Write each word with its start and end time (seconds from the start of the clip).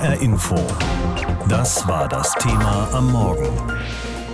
HR 0.00 0.22
Info. 0.22 0.56
Das 1.46 1.86
war 1.86 2.08
das 2.08 2.32
Thema 2.36 2.88
am 2.94 3.12
Morgen. 3.12 3.46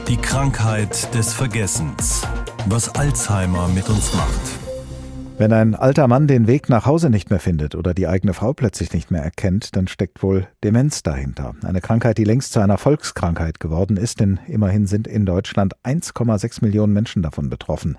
Die 0.07 0.17
Krankheit 0.17 1.13
des 1.13 1.33
Vergessens. 1.33 2.23
Was 2.67 2.95
Alzheimer 2.95 3.67
mit 3.67 3.89
uns 3.89 4.15
macht. 4.15 4.41
Wenn 5.39 5.53
ein 5.53 5.75
alter 5.75 6.07
Mann 6.07 6.29
den 6.29 6.47
Weg 6.47 6.69
nach 6.69 6.87
Hause 6.87 7.11
nicht 7.11 7.31
mehr 7.31 7.41
findet 7.41 7.75
oder 7.75 7.95
die 7.95 8.07
eigene 8.07 8.33
Frau 8.33 8.53
plötzlich 8.53 8.93
nicht 8.93 9.11
mehr 9.11 9.25
erkennt, 9.25 9.75
dann 9.75 9.89
steckt 9.89 10.23
wohl 10.23 10.47
Demenz 10.63 11.03
dahinter. 11.03 11.57
Eine 11.65 11.81
Krankheit, 11.81 12.17
die 12.19 12.25
längst 12.25 12.53
zu 12.53 12.61
einer 12.61 12.79
Volkskrankheit 12.79 13.59
geworden 13.59 13.97
ist, 13.97 14.21
denn 14.21 14.39
immerhin 14.47 14.87
sind 14.87 15.09
in 15.09 15.27
Deutschland 15.27 15.75
1,6 15.83 16.63
Millionen 16.63 16.93
Menschen 16.93 17.23
davon 17.23 17.51
betroffen. 17.51 17.97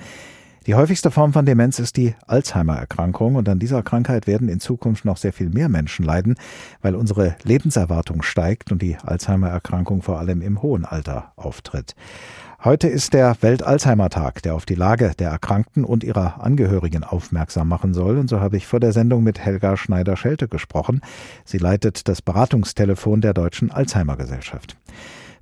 Die 0.67 0.75
häufigste 0.75 1.11
Form 1.11 1.31
von 1.31 1.45
Demenz 1.45 1.79
ist 1.79 1.95
die 1.95 2.13
Alzheimer-Erkrankung 2.27 3.35
und 3.35 3.47
an 3.47 3.57
dieser 3.57 3.83
Krankheit 3.83 4.27
werden 4.27 4.49
in 4.49 4.59
Zukunft 4.59 5.05
noch 5.05 5.15
sehr 5.15 5.31
viel 5.31 5.47
mehr 5.47 5.69
Menschen 5.69 6.03
leiden, 6.03 6.35
weil 6.81 6.93
unsere 6.93 7.37
Lebenserwartung 7.43 8.21
steigt 8.21 8.73
und 8.73 8.81
die 8.81 8.97
Alzheimer-Erkrankung 9.01 10.01
vor 10.01 10.19
allem 10.19 10.41
im 10.41 10.61
hohen 10.61 10.83
Alter 10.83 11.31
auftritt. 11.37 11.95
Heute 12.65 12.89
ist 12.89 13.13
der 13.13 13.37
Welt-Alzheimer-Tag, 13.39 14.41
der 14.41 14.55
auf 14.55 14.65
die 14.65 14.75
Lage 14.75 15.13
der 15.17 15.29
Erkrankten 15.29 15.85
und 15.85 16.03
ihrer 16.03 16.43
Angehörigen 16.43 17.05
aufmerksam 17.05 17.69
machen 17.69 17.93
soll. 17.93 18.17
Und 18.17 18.29
so 18.29 18.41
habe 18.41 18.57
ich 18.57 18.67
vor 18.67 18.81
der 18.81 18.91
Sendung 18.91 19.23
mit 19.23 19.39
Helga 19.39 19.77
Schneider-Schelte 19.77 20.49
gesprochen. 20.49 20.99
Sie 21.45 21.59
leitet 21.59 22.09
das 22.09 22.21
Beratungstelefon 22.21 23.21
der 23.21 23.33
Deutschen 23.33 23.71
Alzheimer-Gesellschaft. 23.71 24.75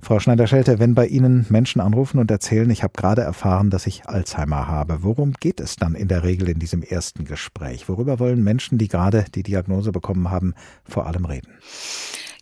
Frau 0.06 0.20
Schneider-Schelte, 0.20 0.78
wenn 0.78 0.94
bei 0.94 1.08
Ihnen 1.08 1.46
Menschen 1.48 1.80
anrufen 1.80 2.20
und 2.20 2.30
erzählen, 2.30 2.70
ich 2.70 2.84
habe 2.84 2.92
gerade 2.96 3.22
erfahren, 3.22 3.70
dass 3.70 3.88
ich 3.88 4.06
Alzheimer 4.06 4.68
habe, 4.68 5.02
worum 5.02 5.32
geht 5.32 5.58
es 5.58 5.74
dann 5.74 5.96
in 5.96 6.06
der 6.06 6.22
Regel 6.22 6.48
in 6.48 6.60
diesem 6.60 6.84
ersten 6.84 7.24
Gespräch? 7.24 7.88
Worüber 7.88 8.20
wollen 8.20 8.44
Menschen, 8.44 8.78
die 8.78 8.86
gerade 8.86 9.24
die 9.34 9.42
Diagnose 9.42 9.90
bekommen 9.90 10.30
haben, 10.30 10.54
vor 10.88 11.08
allem 11.08 11.24
reden? 11.24 11.48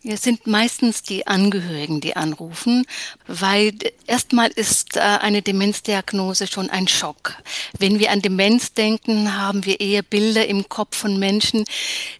Es 0.07 0.21
sind 0.21 0.47
meistens 0.47 1.03
die 1.03 1.27
Angehörigen, 1.27 2.03
die 2.03 2.15
anrufen, 2.15 2.85
weil 3.27 3.73
erstmal 4.07 4.51
ist 4.51 4.99
äh, 4.99 5.01
eine 5.01 5.41
Demenzdiagnose 5.41 6.47
schon 6.47 6.69
ein 6.69 6.89
Schock. 6.89 7.37
Wenn 7.79 7.99
wir 7.99 8.11
an 8.11 8.21
Demenz 8.21 8.75
denken, 8.75 9.35
haben 9.35 9.65
wir 9.65 9.81
eher 9.81 10.03
Bilder 10.03 10.47
im 10.47 10.69
Kopf 10.69 10.99
von 10.99 11.19
Menschen, 11.19 11.65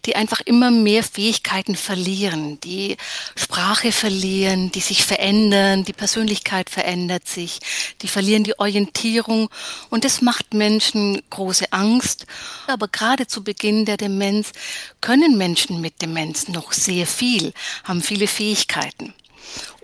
die 0.05 0.15
einfach 0.15 0.41
immer 0.45 0.71
mehr 0.71 1.03
Fähigkeiten 1.03 1.75
verlieren, 1.75 2.59
die 2.61 2.97
Sprache 3.35 3.91
verlieren, 3.91 4.71
die 4.71 4.79
sich 4.79 5.05
verändern, 5.05 5.83
die 5.83 5.93
Persönlichkeit 5.93 6.71
verändert 6.71 7.27
sich, 7.27 7.59
die 8.01 8.07
verlieren 8.07 8.43
die 8.43 8.57
Orientierung 8.57 9.47
und 9.91 10.05
das 10.05 10.23
macht 10.23 10.55
Menschen 10.55 11.21
große 11.29 11.71
Angst. 11.71 12.25
Aber 12.65 12.87
gerade 12.87 13.27
zu 13.27 13.43
Beginn 13.43 13.85
der 13.85 13.97
Demenz 13.97 14.53
können 15.01 15.37
Menschen 15.37 15.81
mit 15.81 16.01
Demenz 16.01 16.47
noch 16.47 16.73
sehr 16.73 17.05
viel 17.05 17.53
haben 17.83 18.01
viele 18.01 18.27
Fähigkeiten. 18.27 19.13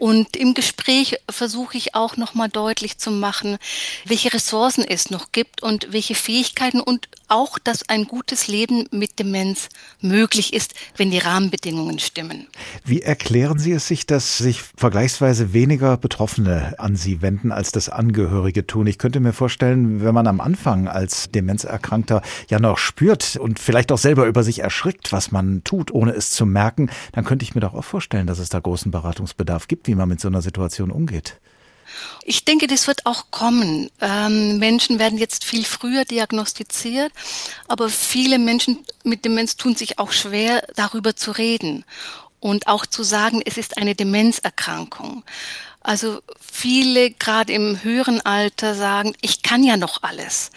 Und 0.02 0.36
im 0.36 0.56
Gespräch 0.56 1.18
versuche 1.30 1.78
ich 1.78 1.94
auch 1.94 2.18
nochmal 2.18 2.50
deutlich 2.50 2.98
zu 2.98 3.12
machen, 3.12 3.60
welche 4.04 4.34
Ressourcen 4.34 4.84
es 4.84 5.12
noch 5.12 5.32
gibt 5.32 5.62
und 5.62 5.94
welche 5.94 6.16
Fähigkeiten 6.16 6.80
und 6.80 7.08
auch, 7.28 7.60
dass 7.60 7.88
ein 7.88 8.06
gutes 8.06 8.48
Leben 8.48 8.88
mit 8.92 9.20
Demenz 9.20 9.70
möglich 10.02 10.54
ist, 10.54 10.74
wenn 10.98 11.12
die 11.12 11.20
Rahmenbedingungen 11.20 12.00
stimmen. 12.00 12.48
Wie 12.84 13.04
erklären 13.04 13.60
Sie 13.60 13.72
es 13.72 13.88
sich, 13.88 14.08
dass 14.08 14.40
sich 14.40 14.62
vergleichsweise 14.76 15.54
weniger 15.54 15.98
Betroffene 15.98 16.76
an 16.80 16.96
Sie 16.96 17.22
wenden, 17.22 17.52
als 17.52 17.72
das 17.72 17.88
Angehörige 17.88 18.66
tun? 18.66 18.88
Ich 18.88 18.98
könnte 18.98 19.20
mir 19.20 19.34
vorstellen, 19.34 20.04
wenn 20.04 20.16
man 20.16 20.26
am 20.26 20.42
Anfang 20.42 20.88
als 20.88 21.30
Demenzerkrankter 21.30 22.24
ja 22.50 22.60
noch 22.60 22.80
spürt 22.80 23.38
und 23.38 23.60
vielleicht 23.60 23.92
auch 23.92 24.00
selber 24.00 24.26
über 24.26 24.44
sich 24.44 24.60
erschrickt, 24.60 25.14
was 25.14 25.32
man 25.32 25.64
tut, 25.64 25.92
ohne 25.92 26.14
es 26.14 26.32
zu 26.32 26.48
merken, 26.48 26.90
dann 27.14 27.24
könnte 27.24 27.44
ich 27.44 27.54
mir 27.54 27.62
doch 27.62 27.76
auch 27.76 27.86
vorstellen, 27.86 28.26
dass 28.26 28.40
es 28.40 28.50
da 28.50 28.60
großen 28.60 28.92
Beratungsbedarf 28.92 29.68
gibt, 29.68 29.88
wie 29.88 29.91
man 29.96 30.10
mit 30.10 30.22
so 30.22 30.28
einer 30.28 30.42
Situation 30.42 30.92
umgeht. 30.92 31.36
Ich 32.24 32.46
denke, 32.46 32.68
das 32.68 32.88
wird 32.88 33.06
auch 33.06 33.32
kommen. 33.32 33.90
Ähm, 34.00 34.58
Menschen 34.60 35.00
werden 35.00 35.18
jetzt 35.18 35.44
viel 35.44 35.66
früher 35.66 36.06
diagnostiziert, 36.06 37.12
aber 37.68 37.90
viele 37.90 38.40
Menschen 38.40 38.86
mit 39.04 39.26
Demenz 39.26 39.56
tun 39.56 39.76
sich 39.76 40.00
auch 40.00 40.12
schwer, 40.12 40.66
darüber 40.76 41.16
zu 41.16 41.32
reden 41.32 41.84
und 42.40 42.68
auch 42.68 42.86
zu 42.86 43.04
sagen, 43.04 43.42
es 43.46 43.58
ist 43.58 43.78
eine 43.78 43.96
Demenzerkrankung. 43.96 45.24
Also 45.82 46.22
viele, 46.40 47.12
gerade 47.12 47.54
im 47.54 47.84
höheren 47.84 48.22
Alter, 48.22 48.76
sagen, 48.76 49.14
ich 49.22 49.42
kann 49.42 49.64
ja 49.64 49.78
noch 49.78 50.04
alles 50.04 50.52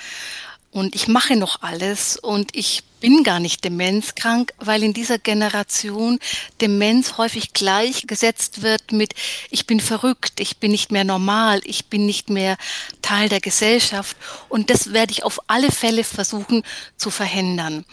und 0.75 0.97
ich 0.97 1.07
mache 1.07 1.37
noch 1.37 1.62
alles 1.62 2.17
und 2.17 2.57
ich 2.57 2.83
bin 2.99 3.23
gar 3.23 3.39
nicht 3.39 3.65
demenzkrank, 3.65 4.53
weil 4.59 4.83
in 4.83 4.93
dieser 4.93 5.19
Generation 5.19 6.19
Demenz 6.61 7.17
häufig 7.17 7.53
gleichgesetzt 7.53 8.62
wird 8.62 8.91
mit 8.91 9.15
ich 9.51 9.67
bin 9.67 9.79
verrückt, 9.79 10.41
ich 10.41 10.57
bin 10.57 10.73
nicht 10.73 10.91
mehr 10.91 11.05
normal, 11.05 11.61
ich 11.65 11.87
bin 11.87 12.07
nicht 12.07 12.29
mehr 12.29 12.57
Teil 13.03 13.29
der 13.29 13.41
Gesellschaft 13.41 14.17
und 14.49 14.69
das 14.69 14.93
werde 14.93 15.12
ich 15.12 15.23
auf 15.23 15.39
alle 15.47 15.71
Fälle 15.71 16.03
versuchen 16.03 16.65
zu 16.97 17.11
verhindern. 17.11 17.85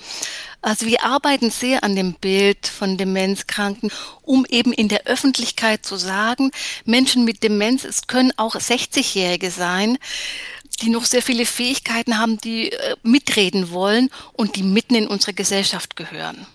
Also 0.63 0.87
wir 0.87 1.03
arbeiten 1.03 1.51
sehr 1.51 1.83
an 1.83 1.95
dem 1.95 2.13
Bild 2.13 2.65
von 2.65 2.97
Demenzkranken, 2.97 3.91
um 4.21 4.45
eben 4.45 4.73
in 4.73 4.87
der 4.87 5.05
Öffentlichkeit 5.05 5.85
zu 5.85 5.97
sagen, 5.97 6.51
Menschen 6.85 7.25
mit 7.25 7.43
Demenz, 7.43 7.83
es 7.83 8.07
können 8.07 8.31
auch 8.37 8.55
60-Jährige 8.55 9.51
sein, 9.51 9.97
die 10.81 10.89
noch 10.89 11.05
sehr 11.05 11.21
viele 11.21 11.45
Fähigkeiten 11.45 12.17
haben, 12.17 12.37
die 12.37 12.71
äh, 12.71 12.95
mitreden 13.03 13.71
wollen 13.71 14.09
und 14.33 14.55
die 14.55 14.63
mitten 14.63 14.95
in 14.95 15.07
unsere 15.07 15.33
Gesellschaft 15.33 15.95
gehören. 15.95 16.45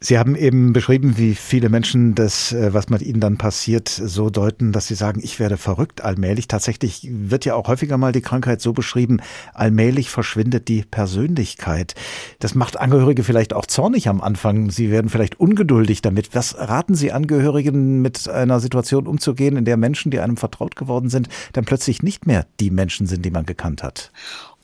Sie 0.00 0.16
haben 0.16 0.36
eben 0.36 0.72
beschrieben, 0.72 1.18
wie 1.18 1.34
viele 1.34 1.68
Menschen 1.68 2.14
das, 2.14 2.52
äh, 2.52 2.72
was 2.72 2.88
mit 2.88 3.02
ihnen 3.02 3.18
dann 3.18 3.36
passiert, 3.36 3.88
so 3.88 4.30
deuten, 4.30 4.70
dass 4.70 4.86
sie 4.86 4.94
sagen, 4.94 5.20
ich 5.22 5.40
werde 5.40 5.56
verrückt 5.56 6.02
allmählich. 6.02 6.46
Tatsächlich 6.46 7.08
wird 7.10 7.44
ja 7.44 7.56
auch 7.56 7.66
häufiger 7.66 7.98
mal 7.98 8.12
die 8.12 8.20
Krankheit 8.20 8.60
so 8.60 8.72
beschrieben, 8.72 9.20
allmählich 9.54 10.08
verschwindet 10.08 10.68
die 10.68 10.84
Persönlichkeit. 10.84 11.96
Das 12.38 12.54
macht 12.54 12.78
Angehörige 12.78 13.24
vielleicht 13.24 13.52
auch 13.52 13.66
zornig 13.66 14.08
am 14.08 14.20
Anfang. 14.20 14.70
Sie 14.70 14.92
werden 14.92 15.10
vielleicht 15.10 15.40
ungeduldig 15.40 16.00
damit. 16.00 16.32
Was 16.32 16.56
raten 16.56 16.94
Sie 16.94 17.10
Angehörigen, 17.10 18.00
mit 18.00 18.28
einer 18.28 18.60
Situation 18.60 19.08
umzugehen, 19.08 19.56
in 19.56 19.64
der 19.64 19.76
Menschen, 19.76 20.12
die 20.12 20.20
einem 20.20 20.36
vertraut 20.36 20.76
geworden 20.76 21.10
sind, 21.10 21.28
dann 21.54 21.64
plötzlich 21.64 22.04
nicht 22.04 22.24
mehr 22.24 22.46
die 22.60 22.70
Menschen 22.70 23.08
sind, 23.08 23.24
die 23.24 23.32
man 23.32 23.46
gekannt 23.46 23.82
hat? 23.82 24.12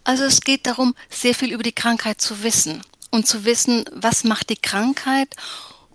Also 0.05 0.23
es 0.23 0.43
geht 0.43 0.67
darum, 0.67 0.95
sehr 1.09 1.35
viel 1.35 1.53
über 1.53 1.63
die 1.65 1.73
Krankheit 1.73 2.21
zu 2.21 2.45
wissen 2.45 2.83
und 3.15 3.27
zu 3.27 3.45
wissen, 3.45 3.85
was 3.93 4.25
macht 4.25 4.51
die 4.51 4.57
Krankheit 4.57 5.29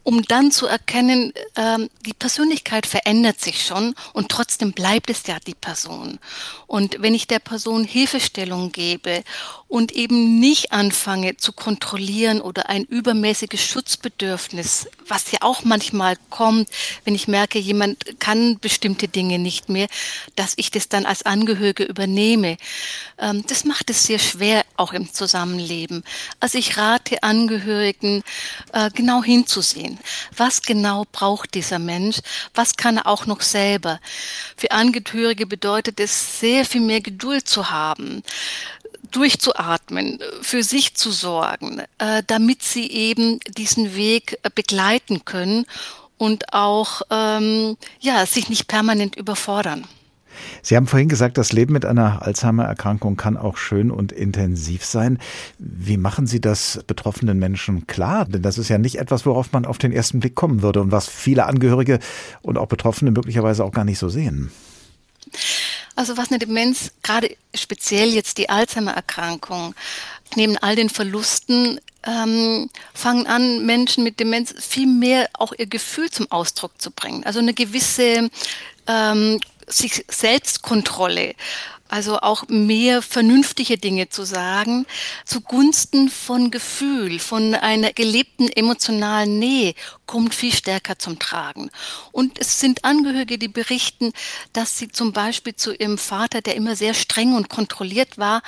um 0.09 0.23
dann 0.23 0.49
zu 0.51 0.65
erkennen, 0.65 1.33
ähm, 1.55 1.87
die 2.03 2.13
Persönlichkeit 2.13 2.87
verändert 2.87 3.39
sich 3.39 3.63
schon 3.63 3.93
und 4.11 4.29
trotzdem 4.29 4.71
bleibt 4.71 5.11
es 5.11 5.27
ja 5.27 5.37
die 5.45 5.53
Person. 5.53 6.17
Und 6.65 6.95
wenn 6.99 7.13
ich 7.13 7.27
der 7.27 7.37
Person 7.37 7.83
Hilfestellung 7.83 8.71
gebe 8.71 9.23
und 9.67 9.91
eben 9.91 10.39
nicht 10.39 10.71
anfange 10.71 11.37
zu 11.37 11.53
kontrollieren 11.53 12.41
oder 12.41 12.69
ein 12.69 12.85
übermäßiges 12.85 13.61
Schutzbedürfnis, 13.61 14.89
was 15.07 15.31
ja 15.31 15.39
auch 15.41 15.63
manchmal 15.63 16.15
kommt, 16.31 16.69
wenn 17.05 17.13
ich 17.13 17.27
merke, 17.27 17.59
jemand 17.59 18.19
kann 18.19 18.57
bestimmte 18.57 19.07
Dinge 19.07 19.37
nicht 19.37 19.69
mehr, 19.69 19.87
dass 20.35 20.53
ich 20.55 20.71
das 20.71 20.89
dann 20.89 21.05
als 21.05 21.21
Angehörige 21.21 21.83
übernehme. 21.83 22.57
Ähm, 23.19 23.43
das 23.45 23.63
macht 23.63 23.91
es 23.91 24.05
sehr 24.05 24.17
schwer, 24.17 24.65
auch 24.75 24.93
im 24.93 25.13
Zusammenleben. 25.13 26.03
Also 26.39 26.57
ich 26.57 26.77
rate 26.77 27.21
Angehörigen, 27.21 28.23
äh, 28.73 28.89
genau 28.89 29.23
hinzusehen 29.23 29.98
Was 30.35 30.61
genau 30.61 31.05
braucht 31.11 31.53
dieser 31.53 31.79
Mensch? 31.79 32.19
Was 32.53 32.75
kann 32.77 32.97
er 32.97 33.07
auch 33.07 33.25
noch 33.25 33.41
selber? 33.41 33.99
Für 34.57 34.71
Angehörige 34.71 35.45
bedeutet 35.45 35.99
es 35.99 36.39
sehr 36.39 36.65
viel 36.65 36.81
mehr 36.81 37.01
Geduld 37.01 37.47
zu 37.47 37.69
haben 37.69 38.23
durchzuatmen, 39.11 40.19
für 40.41 40.61
sich 40.61 40.95
zu 40.95 41.11
sorgen, 41.11 41.81
äh, 41.97 42.21
damit 42.27 42.63
sie 42.63 42.91
eben 42.91 43.39
diesen 43.57 43.95
Weg 43.95 44.37
begleiten 44.55 45.25
können 45.25 45.65
und 46.17 46.53
auch 46.53 47.01
ähm, 47.09 47.77
ja 47.99 48.25
sich 48.25 48.49
nicht 48.49 48.67
permanent 48.67 49.15
überfordern. 49.15 49.87
Sie 50.61 50.75
haben 50.75 50.87
vorhin 50.87 51.09
gesagt, 51.09 51.37
das 51.37 51.51
Leben 51.51 51.73
mit 51.73 51.85
einer 51.85 52.21
Alzheimer-Erkrankung 52.21 53.17
kann 53.17 53.37
auch 53.37 53.57
schön 53.57 53.91
und 53.91 54.11
intensiv 54.11 54.85
sein. 54.85 55.19
Wie 55.57 55.97
machen 55.97 56.27
Sie 56.27 56.41
das 56.41 56.81
betroffenen 56.87 57.39
Menschen 57.39 57.87
klar? 57.87 58.25
Denn 58.25 58.41
das 58.41 58.57
ist 58.57 58.69
ja 58.69 58.77
nicht 58.77 58.97
etwas, 58.97 59.25
worauf 59.25 59.51
man 59.51 59.65
auf 59.65 59.77
den 59.77 59.91
ersten 59.91 60.19
Blick 60.19 60.35
kommen 60.35 60.61
würde 60.61 60.81
und 60.81 60.91
was 60.91 61.07
viele 61.07 61.45
Angehörige 61.45 61.99
und 62.41 62.57
auch 62.57 62.67
Betroffene 62.67 63.11
möglicherweise 63.11 63.63
auch 63.63 63.71
gar 63.71 63.85
nicht 63.85 63.99
so 63.99 64.09
sehen. 64.09 64.51
Also 65.95 66.15
was 66.15 66.29
eine 66.29 66.39
Demenz, 66.39 66.91
gerade 67.03 67.35
speziell 67.53 68.09
jetzt 68.09 68.37
die 68.37 68.49
Alzheimer-Erkrankung, 68.49 69.75
neben 70.35 70.57
all 70.57 70.75
den 70.75 70.89
Verlusten 70.89 71.79
ähm, 72.03 72.69
fangen 72.93 73.27
an, 73.27 73.65
Menschen 73.65 74.03
mit 74.03 74.19
Demenz 74.19 74.53
viel 74.57 74.87
mehr 74.87 75.29
auch 75.33 75.51
ihr 75.57 75.67
Gefühl 75.67 76.09
zum 76.09 76.31
Ausdruck 76.31 76.81
zu 76.81 76.91
bringen. 76.91 77.25
Also 77.25 77.39
eine 77.39 77.53
gewisse 77.53 78.29
ähm, 78.87 79.39
sich 79.69 80.05
Selbstkontrolle 80.09 81.35
Also 81.91 82.19
auch 82.19 82.47
mehr 82.47 83.01
vernünftige 83.01 83.79
Dinge 83.79 84.09
zu 84.09 84.23
sagen, 84.23 84.85
zugunsten 85.25 86.09
von 86.09 86.51
Gefühl, 86.51 87.17
von 87.17 87.55
einer 87.55 87.93
gelebten 87.93 88.47
emotionalen 88.47 89.39
Nähe, 89.39 89.73
kommt 90.05 90.35
viel 90.35 90.53
stärker 90.53 90.99
zum 90.99 91.17
Tragen. 91.17 91.71
Und 92.11 92.39
es 92.39 92.59
sind 92.59 92.85
Angehörige, 92.85 93.39
die 93.39 93.47
berichten, 93.47 94.13
dass 94.53 94.77
sie 94.77 94.89
zum 94.89 95.13
Beispiel 95.13 95.55
zu 95.55 95.73
ihrem 95.73 95.97
Vater, 95.97 96.41
der 96.41 96.55
immer 96.55 96.75
sehr 96.75 96.93
streng 96.93 97.33
und 97.33 97.49
kontrolliert 97.49 98.19
war, 98.19 98.43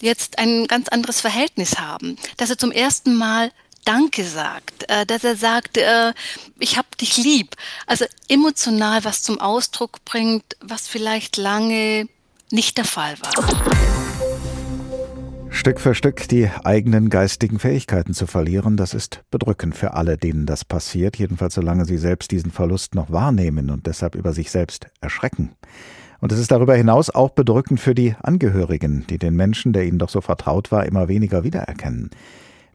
jetzt 0.00 0.40
ein 0.40 0.66
ganz 0.66 0.88
anderes 0.88 1.20
Verhältnis 1.20 1.78
haben. 1.78 2.16
Dass 2.38 2.50
er 2.50 2.58
zum 2.58 2.72
ersten 2.72 3.14
Mal 3.14 3.52
Danke 3.84 4.24
sagt, 4.24 4.88
äh, 4.88 5.06
dass 5.06 5.24
er 5.24 5.36
sagt, 5.36 5.76
äh, 5.76 6.12
ich 6.58 6.76
hab 6.76 6.96
dich 6.98 7.16
lieb. 7.16 7.56
Also 7.86 8.04
emotional 8.28 9.04
was 9.04 9.22
zum 9.22 9.40
Ausdruck 9.40 10.04
bringt, 10.04 10.44
was 10.60 10.88
vielleicht 10.88 11.36
lange 11.36 12.08
nicht 12.50 12.78
der 12.78 12.84
Fall 12.84 13.14
war. 13.20 13.32
Stück 15.52 15.80
für 15.80 15.94
Stück 15.94 16.28
die 16.28 16.48
eigenen 16.64 17.10
geistigen 17.10 17.58
Fähigkeiten 17.58 18.14
zu 18.14 18.26
verlieren, 18.26 18.76
das 18.76 18.94
ist 18.94 19.22
bedrückend 19.30 19.76
für 19.76 19.94
alle, 19.94 20.16
denen 20.16 20.46
das 20.46 20.64
passiert, 20.64 21.16
jedenfalls 21.16 21.54
solange 21.54 21.84
sie 21.84 21.98
selbst 21.98 22.30
diesen 22.30 22.52
Verlust 22.52 22.94
noch 22.94 23.10
wahrnehmen 23.10 23.68
und 23.68 23.86
deshalb 23.86 24.14
über 24.14 24.32
sich 24.32 24.50
selbst 24.50 24.86
erschrecken. 25.00 25.50
Und 26.20 26.32
es 26.32 26.38
ist 26.38 26.50
darüber 26.50 26.76
hinaus 26.76 27.10
auch 27.10 27.30
bedrückend 27.30 27.80
für 27.80 27.94
die 27.94 28.14
Angehörigen, 28.22 29.06
die 29.08 29.18
den 29.18 29.34
Menschen, 29.34 29.72
der 29.72 29.84
ihnen 29.86 29.98
doch 29.98 30.08
so 30.08 30.20
vertraut 30.20 30.70
war, 30.70 30.86
immer 30.86 31.08
weniger 31.08 31.44
wiedererkennen. 31.44 32.10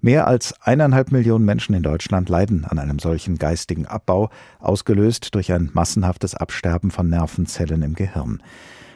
Mehr 0.05 0.27
als 0.27 0.53
eineinhalb 0.61 1.11
Millionen 1.11 1.45
Menschen 1.45 1.73
in 1.73 1.81
Deutschland 1.81 2.29
leiden 2.29 2.63
an 2.63 2.77
einem 2.77 2.99
solchen 2.99 3.39
geistigen 3.39 3.87
Abbau, 3.87 4.29
ausgelöst 4.59 5.33
durch 5.33 5.51
ein 5.51 5.71
massenhaftes 5.73 6.35
Absterben 6.35 6.91
von 6.91 7.09
Nervenzellen 7.09 7.81
im 7.81 7.95
Gehirn. 7.95 8.39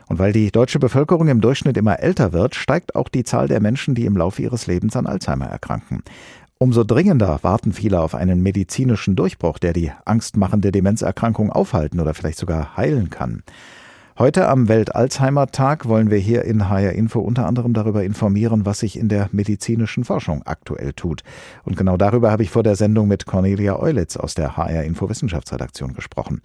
Und 0.06 0.20
weil 0.20 0.34
die 0.34 0.52
deutsche 0.52 0.78
Bevölkerung 0.78 1.28
im 1.28 1.42
Durchschnitt 1.42 1.78
immer 1.78 2.00
älter 2.00 2.32
wird, 2.32 2.54
steigt 2.54 2.94
auch 2.94 3.10
die 3.10 3.24
Zahl 3.24 3.48
der 3.48 3.60
Menschen, 3.60 3.96
die 3.96 4.06
im 4.06 4.16
Laufe 4.16 4.44
ihres 4.44 4.68
Lebens 4.68 4.96
an 4.96 5.08
Alzheimer 5.08 5.48
erkranken. 5.48 6.04
Umso 6.60 6.84
dringender 6.84 7.40
warten 7.42 7.74
viele 7.74 8.02
auf 8.02 8.14
einen 8.14 8.44
medizinischen 8.44 9.16
Durchbruch, 9.16 9.58
der 9.58 9.74
die 9.74 9.92
angstmachende 10.06 10.72
Demenzerkrankung 10.72 11.52
aufhalten 11.52 12.00
oder 12.00 12.14
vielleicht 12.14 12.38
sogar 12.38 12.78
heilen 12.78 13.10
kann. 13.10 13.42
Heute 14.20 14.50
am 14.50 14.68
Welt-Alzheimer-Tag 14.68 15.88
wollen 15.88 16.12
wir 16.12 16.18
hier 16.18 16.44
in 16.44 16.68
HR 16.68 16.92
Info 16.92 17.22
unter 17.22 17.46
anderem 17.46 17.72
darüber 17.72 18.04
informieren, 18.04 18.66
was 18.66 18.80
sich 18.80 19.00
in 19.00 19.08
der 19.08 19.30
medizinischen 19.32 20.04
Forschung 20.04 20.44
aktuell 20.44 20.92
tut. 20.92 21.24
Und 21.64 21.78
genau 21.78 21.96
darüber 21.96 22.30
habe 22.30 22.44
ich 22.44 22.50
vor 22.50 22.62
der 22.62 22.76
Sendung 22.76 23.08
mit 23.08 23.26
Cornelia 23.26 23.80
Eulitz 23.80 24.18
aus 24.18 24.36
der 24.36 24.58
HR 24.58 24.84
Info 24.84 25.08
Wissenschaftsredaktion 25.08 25.94
gesprochen. 25.94 26.42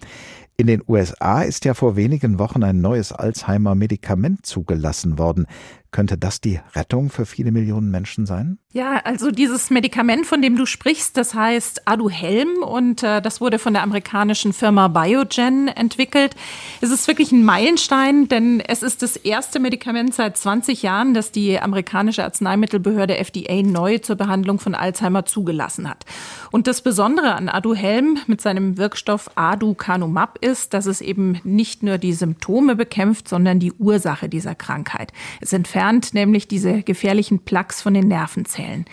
In 0.57 0.67
den 0.67 0.81
USA 0.87 1.41
ist 1.41 1.65
ja 1.65 1.73
vor 1.73 1.97
wenigen 1.97 2.39
Wochen 2.39 2.63
ein 2.63 2.79
neues 2.79 3.11
Alzheimer-Medikament 3.11 4.45
zugelassen 4.45 5.19
worden. 5.19 5.47
Könnte 5.95 6.17
das 6.17 6.41
die 6.41 6.59
Rettung 6.75 7.09
für 7.09 7.25
viele 7.25 7.53
Millionen 7.53 7.89
Menschen 7.89 8.25
sein? 8.25 8.57
Ja, 8.73 8.99
also 9.05 9.31
dieses 9.31 9.69
Medikament, 9.69 10.25
von 10.25 10.41
dem 10.41 10.57
du 10.57 10.65
sprichst, 10.65 11.15
das 11.15 11.33
heißt 11.33 11.87
Aduhelm 11.87 12.63
und 12.63 13.01
äh, 13.01 13.21
das 13.21 13.39
wurde 13.39 13.59
von 13.59 13.71
der 13.71 13.81
amerikanischen 13.81 14.51
Firma 14.51 14.89
Biogen 14.89 15.69
entwickelt. 15.69 16.35
Es 16.81 16.91
ist 16.91 17.07
wirklich 17.07 17.31
ein 17.31 17.45
Meilenstein, 17.45 18.27
denn 18.27 18.59
es 18.59 18.83
ist 18.83 19.03
das 19.03 19.15
erste 19.15 19.61
Medikament 19.61 20.13
seit 20.13 20.35
20 20.35 20.83
Jahren, 20.83 21.13
das 21.13 21.31
die 21.31 21.57
amerikanische 21.57 22.25
Arzneimittelbehörde 22.25 23.17
FDA 23.17 23.61
neu 23.63 23.99
zur 23.99 24.17
Behandlung 24.17 24.59
von 24.59 24.75
Alzheimer 24.75 25.23
zugelassen 25.23 25.89
hat. 25.89 26.03
Und 26.51 26.67
das 26.67 26.81
Besondere 26.81 27.35
an 27.35 27.47
Aduhelm 27.47 28.17
mit 28.27 28.41
seinem 28.41 28.77
Wirkstoff 28.77 29.29
Aducanumab 29.35 30.39
ist, 30.45 30.73
dass 30.73 30.85
es 30.85 31.01
eben 31.01 31.39
nicht 31.43 31.83
nur 31.83 31.97
die 31.97 32.13
Symptome 32.13 32.75
bekämpft, 32.75 33.27
sondern 33.27 33.59
die 33.59 33.73
Ursache 33.73 34.29
dieser 34.29 34.55
Krankheit. 34.55 35.11
Es 35.41 35.51
entfernt 35.51 36.13
nämlich 36.13 36.47
diese 36.47 36.83
gefährlichen 36.83 37.39
Plaques 37.39 37.81
von 37.81 37.93
den 37.93 38.07
Nervenzellen. 38.07 38.85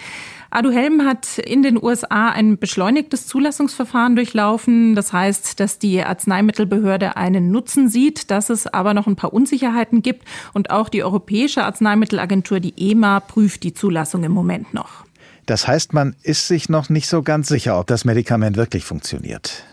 Aduhelm 0.52 1.06
hat 1.06 1.38
in 1.38 1.62
den 1.62 1.82
USA 1.82 2.28
ein 2.28 2.58
beschleunigtes 2.58 3.26
Zulassungsverfahren 3.26 4.16
durchlaufen. 4.16 4.94
Das 4.94 5.12
heißt, 5.12 5.58
dass 5.60 5.78
die 5.78 6.02
Arzneimittelbehörde 6.02 7.16
einen 7.16 7.50
Nutzen 7.50 7.88
sieht, 7.88 8.30
dass 8.30 8.50
es 8.50 8.66
aber 8.66 8.92
noch 8.92 9.06
ein 9.06 9.16
paar 9.16 9.32
Unsicherheiten 9.32 10.02
gibt. 10.02 10.28
Und 10.52 10.70
auch 10.70 10.90
die 10.90 11.02
Europäische 11.02 11.64
Arzneimittelagentur, 11.64 12.60
die 12.60 12.74
EMA, 12.76 13.20
prüft 13.20 13.62
die 13.62 13.72
Zulassung 13.72 14.24
im 14.24 14.32
Moment 14.32 14.74
noch. 14.74 15.06
Das 15.46 15.66
heißt, 15.66 15.94
man 15.94 16.14
ist 16.22 16.46
sich 16.48 16.68
noch 16.68 16.90
nicht 16.90 17.08
so 17.08 17.22
ganz 17.22 17.48
sicher, 17.48 17.78
ob 17.78 17.86
das 17.86 18.04
Medikament 18.04 18.56
wirklich 18.56 18.84
funktioniert. 18.84 19.64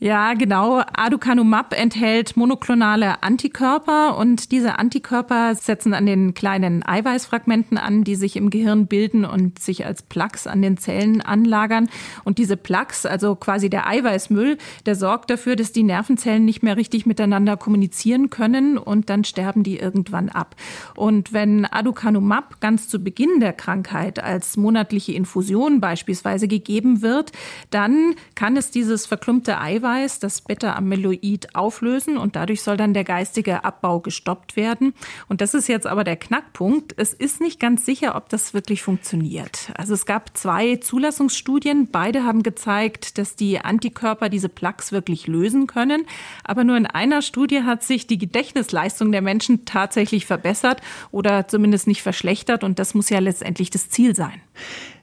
Ja, 0.00 0.34
genau. 0.34 0.80
Aducanumab 0.92 1.74
enthält 1.76 2.36
monoklonale 2.36 3.20
Antikörper 3.24 4.16
und 4.16 4.52
diese 4.52 4.78
Antikörper 4.78 5.56
setzen 5.56 5.92
an 5.92 6.06
den 6.06 6.34
kleinen 6.34 6.86
Eiweißfragmenten 6.86 7.78
an, 7.78 8.04
die 8.04 8.14
sich 8.14 8.36
im 8.36 8.48
Gehirn 8.50 8.86
bilden 8.86 9.24
und 9.24 9.58
sich 9.58 9.86
als 9.86 10.02
Plaques 10.02 10.46
an 10.46 10.62
den 10.62 10.76
Zellen 10.76 11.20
anlagern. 11.20 11.88
Und 12.22 12.38
diese 12.38 12.56
Plaques, 12.56 13.06
also 13.06 13.34
quasi 13.34 13.70
der 13.70 13.88
Eiweißmüll, 13.88 14.58
der 14.86 14.94
sorgt 14.94 15.30
dafür, 15.30 15.56
dass 15.56 15.72
die 15.72 15.82
Nervenzellen 15.82 16.44
nicht 16.44 16.62
mehr 16.62 16.76
richtig 16.76 17.04
miteinander 17.04 17.56
kommunizieren 17.56 18.30
können 18.30 18.78
und 18.78 19.10
dann 19.10 19.24
sterben 19.24 19.64
die 19.64 19.80
irgendwann 19.80 20.28
ab. 20.28 20.54
Und 20.94 21.32
wenn 21.32 21.64
Aducanumab 21.64 22.60
ganz 22.60 22.86
zu 22.86 23.00
Beginn 23.00 23.40
der 23.40 23.52
Krankheit 23.52 24.22
als 24.22 24.56
monatliche 24.56 25.10
Infusion 25.10 25.80
beispielsweise 25.80 26.46
gegeben 26.46 27.02
wird, 27.02 27.32
dann 27.70 28.14
kann 28.36 28.56
es 28.56 28.70
dieses 28.70 29.04
verklumpte 29.04 29.60
Eiweiß 29.60 29.87
Eiweiß, 29.88 30.20
das 30.20 30.42
Beta-Amyloid, 30.42 31.54
auflösen 31.54 32.18
und 32.18 32.36
dadurch 32.36 32.62
soll 32.62 32.76
dann 32.76 32.94
der 32.94 33.04
geistige 33.04 33.64
Abbau 33.64 34.00
gestoppt 34.00 34.56
werden. 34.56 34.94
Und 35.28 35.40
das 35.40 35.54
ist 35.54 35.68
jetzt 35.68 35.86
aber 35.86 36.04
der 36.04 36.16
Knackpunkt. 36.16 36.94
Es 36.96 37.14
ist 37.14 37.40
nicht 37.40 37.58
ganz 37.58 37.84
sicher, 37.84 38.14
ob 38.14 38.28
das 38.28 38.54
wirklich 38.54 38.82
funktioniert. 38.82 39.72
Also 39.76 39.94
es 39.94 40.06
gab 40.06 40.36
zwei 40.36 40.76
Zulassungsstudien. 40.76 41.90
Beide 41.90 42.24
haben 42.24 42.42
gezeigt, 42.42 43.18
dass 43.18 43.36
die 43.36 43.60
Antikörper 43.60 44.28
diese 44.28 44.48
Plaques 44.48 44.92
wirklich 44.92 45.26
lösen 45.26 45.66
können. 45.66 46.04
Aber 46.44 46.64
nur 46.64 46.76
in 46.76 46.86
einer 46.86 47.22
Studie 47.22 47.62
hat 47.62 47.82
sich 47.82 48.06
die 48.06 48.18
Gedächtnisleistung 48.18 49.12
der 49.12 49.22
Menschen 49.22 49.64
tatsächlich 49.64 50.26
verbessert 50.26 50.80
oder 51.10 51.48
zumindest 51.48 51.86
nicht 51.86 52.02
verschlechtert. 52.02 52.62
Und 52.62 52.78
das 52.78 52.94
muss 52.94 53.08
ja 53.08 53.18
letztendlich 53.18 53.70
das 53.70 53.88
Ziel 53.88 54.14
sein. 54.14 54.40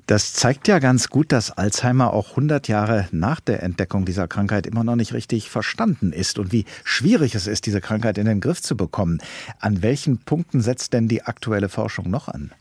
Das 0.07 0.33
zeigt 0.33 0.67
ja 0.67 0.77
ganz 0.77 1.09
gut, 1.09 1.31
dass 1.31 1.49
Alzheimer 1.49 2.13
auch 2.13 2.31
100 2.31 2.67
Jahre 2.67 3.07
nach 3.11 3.39
der 3.39 3.63
Entdeckung 3.63 4.05
dieser 4.05 4.27
Krankheit 4.27 4.67
immer 4.67 4.83
noch 4.83 4.95
nicht 4.95 5.13
richtig 5.13 5.49
verstanden 5.49 6.13
ist 6.13 6.37
und 6.37 6.51
wie 6.51 6.65
schwierig 6.83 7.33
es 7.33 7.47
ist, 7.47 7.65
diese 7.65 7.81
Krankheit 7.81 8.19
in 8.19 8.27
den 8.27 8.39
Griff 8.39 8.61
zu 8.61 8.77
bekommen. 8.77 9.19
An 9.59 9.81
welchen 9.81 10.19
Punkten 10.19 10.61
setzt 10.61 10.93
denn 10.93 11.07
die 11.07 11.23
aktuelle 11.23 11.69
Forschung 11.69 12.11
noch 12.11 12.27
an? 12.27 12.51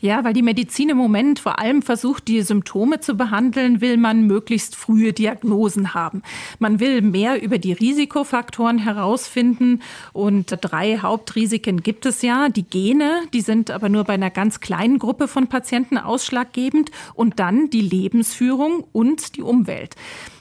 Ja, 0.00 0.24
weil 0.24 0.32
die 0.32 0.42
Medizin 0.42 0.90
im 0.90 0.96
Moment 0.96 1.38
vor 1.38 1.58
allem 1.58 1.82
versucht, 1.82 2.28
die 2.28 2.42
Symptome 2.42 3.00
zu 3.00 3.16
behandeln, 3.16 3.80
will 3.80 3.96
man 3.96 4.26
möglichst 4.26 4.76
frühe 4.76 5.12
Diagnosen 5.12 5.94
haben. 5.94 6.22
Man 6.58 6.80
will 6.80 7.02
mehr 7.02 7.42
über 7.42 7.58
die 7.58 7.72
Risikofaktoren 7.72 8.78
herausfinden 8.78 9.82
und 10.12 10.58
drei 10.60 10.98
Hauptrisiken 10.98 11.82
gibt 11.82 12.06
es 12.06 12.22
ja. 12.22 12.48
Die 12.48 12.64
Gene, 12.64 13.22
die 13.32 13.40
sind 13.40 13.70
aber 13.70 13.88
nur 13.88 14.04
bei 14.04 14.14
einer 14.14 14.30
ganz 14.30 14.60
kleinen 14.60 14.98
Gruppe 14.98 15.28
von 15.28 15.48
Patienten 15.48 15.98
ausschlaggebend 15.98 16.90
und 17.14 17.38
dann 17.38 17.70
die 17.70 17.80
Lebensführung 17.80 18.84
und 18.92 19.36
die 19.36 19.42
Umwelt. 19.42 19.96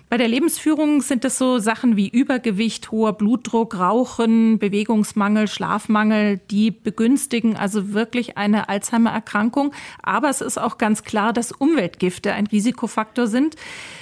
Bei 0.08 0.18
der 0.18 0.28
Lebensführung 0.28 1.02
sind 1.02 1.26
es 1.26 1.40
so 1.40 1.58
Sachen 1.58 1.98
wie 1.98 2.08
Übergewicht, 2.08 2.92
hoher 2.92 3.14
Blutdruck, 3.14 3.80
Rauchen, 3.80 4.60
Bewegungsmangel, 4.60 5.48
Schlafmangel, 5.48 6.40
die 6.52 6.70
begünstigen 6.70 7.58
also 7.58 7.92
wirklich 7.92 8.38
eine 8.38 8.70
Alzheimer-Erkrankung. 8.70 9.74
Aber 10.04 10.30
es 10.30 10.42
ist 10.42 10.60
auch 10.60 10.78
ganz 10.78 11.04
klar, 11.04 11.34
dass 11.34 11.52
Umweltgifte 11.52 12.34
ein 12.34 12.46
Risikofaktor 12.46 13.26
sind. 13.26 13.56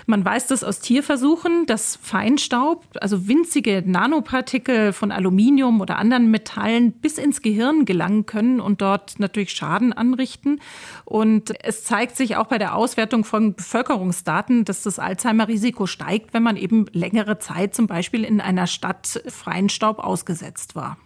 Man 0.05 0.25
weiß 0.25 0.48
das 0.48 0.65
aus 0.65 0.81
Tierversuchen, 0.81 1.65
dass 1.67 1.98
Feinstaub, 2.01 2.83
also 3.00 3.29
winzige 3.29 3.81
Nanopartikel 3.86 4.91
von 4.91 5.13
Aluminium 5.13 5.79
oder 5.79 5.98
anderen 5.98 6.29
Metallen 6.29 6.91
bis 6.91 7.17
ins 7.17 7.41
Gehirn 7.41 7.86
gelangen 7.86 8.25
können 8.25 8.60
und 8.60 8.81
dort 8.81 9.19
natürlich 9.19 9.51
Schaden 9.51 9.93
anrichten. 9.93 10.60
Und 11.05 11.53
es 11.63 11.86
zeigt 11.86 12.17
sich 12.17 12.36
auch 12.36 12.48
bei 12.48 12.57
der 12.57 12.75
Auswertung 12.75 13.24
von 13.24 13.55
Bevölkerungsdaten, 13.55 14.65
dass 14.65 14.83
das 14.83 15.00
Alzheimer-Risiko 15.00 15.88
wenn 16.31 16.43
man 16.43 16.57
eben 16.57 16.86
längere 16.91 17.39
Zeit 17.39 17.74
zum 17.75 17.88
Beispiel 17.88 18.24
in 18.24 18.41
einer 18.41 18.67
Stadt 18.67 19.22
freien 19.27 19.69
Staub 19.69 20.00
ausgesetzt 20.00 20.75
war. 20.75 20.98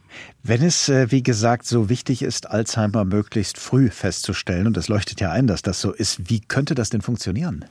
Wenn 0.47 0.63
es, 0.63 0.87
äh, 0.87 1.11
wie 1.11 1.23
gesagt, 1.23 1.65
so 1.65 1.89
wichtig 1.89 2.21
ist, 2.21 2.49
Alzheimer 2.49 3.03
möglichst 3.03 3.57
früh 3.57 3.89
festzustellen, 3.89 4.65
und 4.65 4.77
es 4.77 4.87
leuchtet 4.87 5.19
ja 5.19 5.29
ein, 5.29 5.45
dass 5.45 5.61
das 5.61 5.81
so 5.81 5.91
ist, 5.91 6.29
wie 6.29 6.39
könnte 6.39 6.73
das 6.73 6.89
denn 6.89 7.01
funktionieren? 7.01 7.65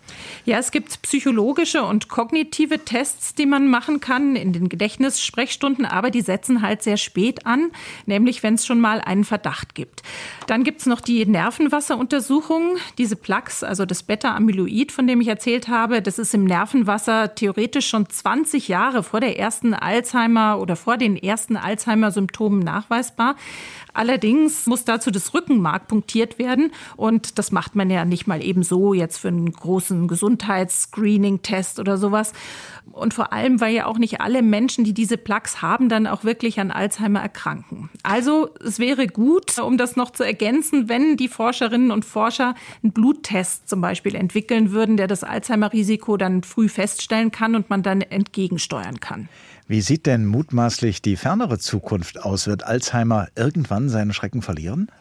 Ja, 0.44 0.58
es 0.58 0.72
gibt 0.72 1.00
psychologische 1.00 1.84
und 1.84 2.08
kognitive 2.08 2.84
Tests, 2.84 3.34
die 3.34 3.46
man 3.46 3.68
machen 3.68 4.00
kann 4.00 4.36
in 4.36 4.52
den 4.52 4.68
Gedächtnissprechstunden, 4.68 5.86
aber 5.86 6.10
die 6.10 6.20
setzen 6.20 6.60
halt 6.60 6.82
sehr 6.82 6.98
spät 6.98 7.46
an, 7.46 7.70
nämlich 8.04 8.42
wenn 8.42 8.56
es 8.56 8.66
schon 8.66 8.80
mal 8.80 9.00
einen 9.00 9.24
Verdacht 9.24 9.74
gibt. 9.74 10.02
Dann 10.46 10.62
gibt 10.62 10.80
es 10.80 10.86
noch 10.86 11.00
die 11.00 11.24
Nervenwasseruntersuchung. 11.24 12.76
Diese 12.98 13.16
Plaques, 13.16 13.62
also 13.62 13.86
das 13.86 14.02
Beta-Amyloid, 14.02 14.92
von 14.92 15.06
dem 15.06 15.22
ich 15.22 15.28
erzählt 15.28 15.68
habe, 15.68 16.02
das 16.02 16.18
ist 16.18 16.34
im 16.34 16.44
Nervenwasser 16.44 17.34
theoretisch 17.34 17.88
schon 17.88 18.06
20 18.06 18.68
Jahre 18.68 19.02
vor 19.02 19.20
der 19.20 19.38
ersten 19.38 19.72
Alzheimer 19.72 20.60
oder 20.60 20.76
vor 20.76 20.98
den 20.98 21.16
ersten 21.16 21.56
Alzheimer-Symptomen 21.56 22.26
Symptomen 22.36 22.58
nachweisbar. 22.60 23.36
Allerdings 23.94 24.66
muss 24.66 24.84
dazu 24.84 25.10
das 25.10 25.32
Rückenmark 25.32 25.88
punktiert 25.88 26.38
werden 26.38 26.70
und 26.96 27.38
das 27.38 27.50
macht 27.50 27.74
man 27.74 27.88
ja 27.88 28.04
nicht 28.04 28.26
mal 28.26 28.44
eben 28.44 28.62
so 28.62 28.92
jetzt 28.92 29.16
für 29.18 29.28
einen 29.28 29.50
großen 29.50 30.06
Gesundheitsscreening-Test 30.06 31.78
oder 31.78 31.96
sowas. 31.96 32.34
Und 32.92 33.14
vor 33.14 33.32
allem, 33.32 33.60
weil 33.60 33.74
ja 33.74 33.86
auch 33.86 33.98
nicht 33.98 34.20
alle 34.20 34.42
Menschen, 34.42 34.84
die 34.84 34.92
diese 34.92 35.16
Plaques 35.16 35.62
haben, 35.62 35.88
dann 35.88 36.06
auch 36.06 36.24
wirklich 36.24 36.60
an 36.60 36.70
Alzheimer 36.70 37.20
erkranken. 37.20 37.88
Also 38.02 38.50
es 38.64 38.78
wäre 38.78 39.06
gut, 39.06 39.58
um 39.58 39.78
das 39.78 39.96
noch 39.96 40.10
zu 40.10 40.22
ergänzen, 40.22 40.90
wenn 40.90 41.16
die 41.16 41.28
Forscherinnen 41.28 41.90
und 41.90 42.04
Forscher 42.04 42.54
einen 42.82 42.92
Bluttest 42.92 43.68
zum 43.68 43.80
Beispiel 43.80 44.14
entwickeln 44.14 44.72
würden, 44.72 44.98
der 44.98 45.06
das 45.06 45.24
Alzheimer-Risiko 45.24 46.18
dann 46.18 46.42
früh 46.42 46.68
feststellen 46.68 47.30
kann 47.30 47.54
und 47.54 47.70
man 47.70 47.82
dann 47.82 48.02
entgegensteuern 48.02 49.00
kann. 49.00 49.28
Wie 49.68 49.80
sieht 49.80 50.06
denn 50.06 50.26
mutmaßlich 50.26 51.02
die 51.02 51.16
fernere 51.16 51.58
Zukunft 51.58 52.22
aus? 52.22 52.46
Wird 52.46 52.62
Alzheimer 52.62 53.26
irgendwann 53.34 53.88
seinen 53.88 54.12
Schrecken 54.12 54.40
verlieren? 54.40 54.92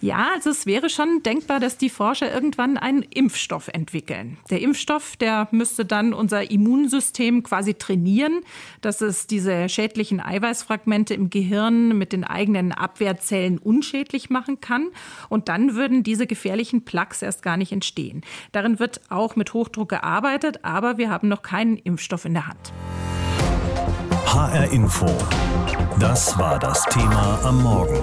Ja, 0.00 0.28
also 0.34 0.50
es 0.50 0.64
wäre 0.64 0.90
schon 0.90 1.24
denkbar, 1.24 1.58
dass 1.58 1.76
die 1.76 1.90
Forscher 1.90 2.32
irgendwann 2.32 2.76
einen 2.76 3.02
Impfstoff 3.02 3.66
entwickeln. 3.66 4.38
Der 4.48 4.60
Impfstoff, 4.60 5.16
der 5.16 5.48
müsste 5.50 5.84
dann 5.84 6.14
unser 6.14 6.48
Immunsystem 6.52 7.42
quasi 7.42 7.74
trainieren, 7.74 8.42
dass 8.80 9.00
es 9.00 9.26
diese 9.26 9.68
schädlichen 9.68 10.20
Eiweißfragmente 10.20 11.14
im 11.14 11.28
Gehirn 11.28 11.98
mit 11.98 12.12
den 12.12 12.22
eigenen 12.22 12.70
Abwehrzellen 12.70 13.58
unschädlich 13.58 14.30
machen 14.30 14.60
kann. 14.60 14.88
Und 15.28 15.48
dann 15.48 15.74
würden 15.74 16.04
diese 16.04 16.28
gefährlichen 16.28 16.84
Plaques 16.84 17.22
erst 17.22 17.42
gar 17.42 17.56
nicht 17.56 17.72
entstehen. 17.72 18.22
Darin 18.52 18.78
wird 18.78 19.00
auch 19.08 19.34
mit 19.34 19.52
Hochdruck 19.52 19.88
gearbeitet, 19.88 20.60
aber 20.62 20.96
wir 20.96 21.10
haben 21.10 21.26
noch 21.26 21.42
keinen 21.42 21.76
Impfstoff 21.76 22.24
in 22.24 22.34
der 22.34 22.46
Hand. 22.46 22.72
HR 24.36 24.70
Info. 24.70 25.06
Das 25.98 26.38
war 26.38 26.58
das 26.58 26.84
Thema 26.90 27.40
am 27.42 27.62
Morgen. 27.62 28.02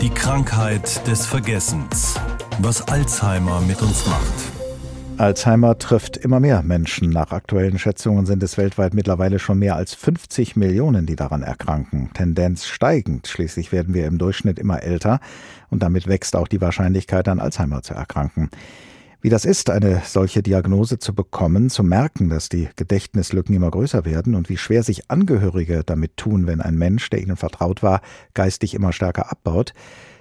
Die 0.00 0.08
Krankheit 0.08 1.06
des 1.06 1.26
Vergessens. 1.26 2.18
Was 2.60 2.88
Alzheimer 2.88 3.60
mit 3.60 3.82
uns 3.82 4.06
macht. 4.06 4.32
Alzheimer 5.18 5.76
trifft 5.78 6.16
immer 6.16 6.40
mehr 6.40 6.62
Menschen. 6.62 7.10
Nach 7.10 7.30
aktuellen 7.30 7.78
Schätzungen 7.78 8.24
sind 8.24 8.42
es 8.42 8.56
weltweit 8.56 8.94
mittlerweile 8.94 9.38
schon 9.38 9.58
mehr 9.58 9.76
als 9.76 9.92
50 9.92 10.56
Millionen, 10.56 11.04
die 11.04 11.14
daran 11.14 11.42
erkranken. 11.42 12.08
Tendenz 12.14 12.64
steigend. 12.64 13.26
Schließlich 13.26 13.70
werden 13.70 13.92
wir 13.92 14.06
im 14.06 14.16
Durchschnitt 14.16 14.58
immer 14.58 14.82
älter 14.82 15.20
und 15.68 15.82
damit 15.82 16.06
wächst 16.06 16.36
auch 16.36 16.48
die 16.48 16.62
Wahrscheinlichkeit, 16.62 17.28
an 17.28 17.38
Alzheimer 17.38 17.82
zu 17.82 17.92
erkranken. 17.92 18.48
Wie 19.24 19.30
das 19.30 19.46
ist, 19.46 19.70
eine 19.70 20.02
solche 20.04 20.42
Diagnose 20.42 20.98
zu 20.98 21.14
bekommen, 21.14 21.70
zu 21.70 21.82
merken, 21.82 22.28
dass 22.28 22.50
die 22.50 22.68
Gedächtnislücken 22.76 23.54
immer 23.54 23.70
größer 23.70 24.04
werden 24.04 24.34
und 24.34 24.50
wie 24.50 24.58
schwer 24.58 24.82
sich 24.82 25.10
Angehörige 25.10 25.82
damit 25.82 26.18
tun, 26.18 26.46
wenn 26.46 26.60
ein 26.60 26.76
Mensch, 26.76 27.08
der 27.08 27.22
ihnen 27.22 27.38
vertraut 27.38 27.82
war, 27.82 28.02
geistig 28.34 28.74
immer 28.74 28.92
stärker 28.92 29.32
abbaut, 29.32 29.72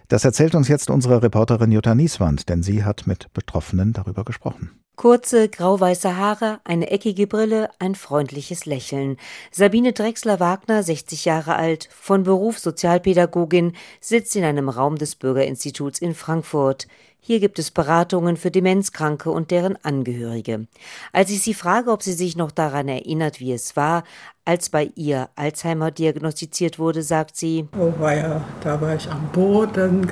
das 0.08 0.24
erzählt 0.24 0.56
uns 0.56 0.70
jetzt 0.70 0.90
unsere 0.90 1.22
Reporterin 1.22 1.74
Jutta 1.74 1.96
Nieswand, 1.96 2.48
denn 2.48 2.64
sie 2.64 2.86
hat 2.86 3.06
mit 3.06 3.28
Betroffenen 3.34 3.92
darüber 3.92 4.24
gesprochen. 4.24 4.72
Kurze, 4.96 5.50
grauweiße 5.50 6.16
Haare, 6.16 6.62
eine 6.64 6.90
eckige 6.92 7.28
Brille, 7.28 7.72
ein 7.80 7.96
freundliches 7.96 8.66
Lächeln. 8.66 9.18
Sabine 9.52 9.92
Drechsler-Wagner, 9.92 10.82
60 10.82 11.26
Jahre 11.26 11.56
alt, 11.56 11.90
von 11.92 12.24
Beruf 12.24 12.60
Sozialpädagogin, 12.60 13.74
sitzt 14.00 14.36
in 14.38 14.46
einem 14.46 14.70
Raum 14.70 14.98
des 14.98 15.16
Bürgerinstituts 15.16 16.00
in 16.00 16.14
Frankfurt. 16.14 16.88
Hier 17.26 17.40
gibt 17.40 17.58
es 17.58 17.72
Beratungen 17.72 18.36
für 18.36 18.52
Demenzkranke 18.52 19.32
und 19.32 19.50
deren 19.50 19.78
Angehörige. 19.82 20.68
Als 21.14 21.30
ich 21.30 21.42
sie 21.42 21.54
frage, 21.54 21.90
ob 21.90 22.04
sie 22.04 22.12
sich 22.12 22.36
noch 22.36 22.52
daran 22.52 22.90
erinnert, 22.90 23.40
wie 23.40 23.54
es 23.54 23.78
war, 23.78 24.04
als 24.44 24.70
bei 24.70 24.92
ihr 24.96 25.30
Alzheimer 25.38 25.90
diagnostiziert 25.90 26.80
wurde, 26.80 27.02
sagt 27.02 27.38
sie: 27.38 27.70
Oh, 27.80 27.94
war 27.98 28.14
ja, 28.14 28.42
da 28.62 28.82
war 28.82 28.96
ich 28.96 29.10
am 29.10 29.30
Boden. 29.32 30.06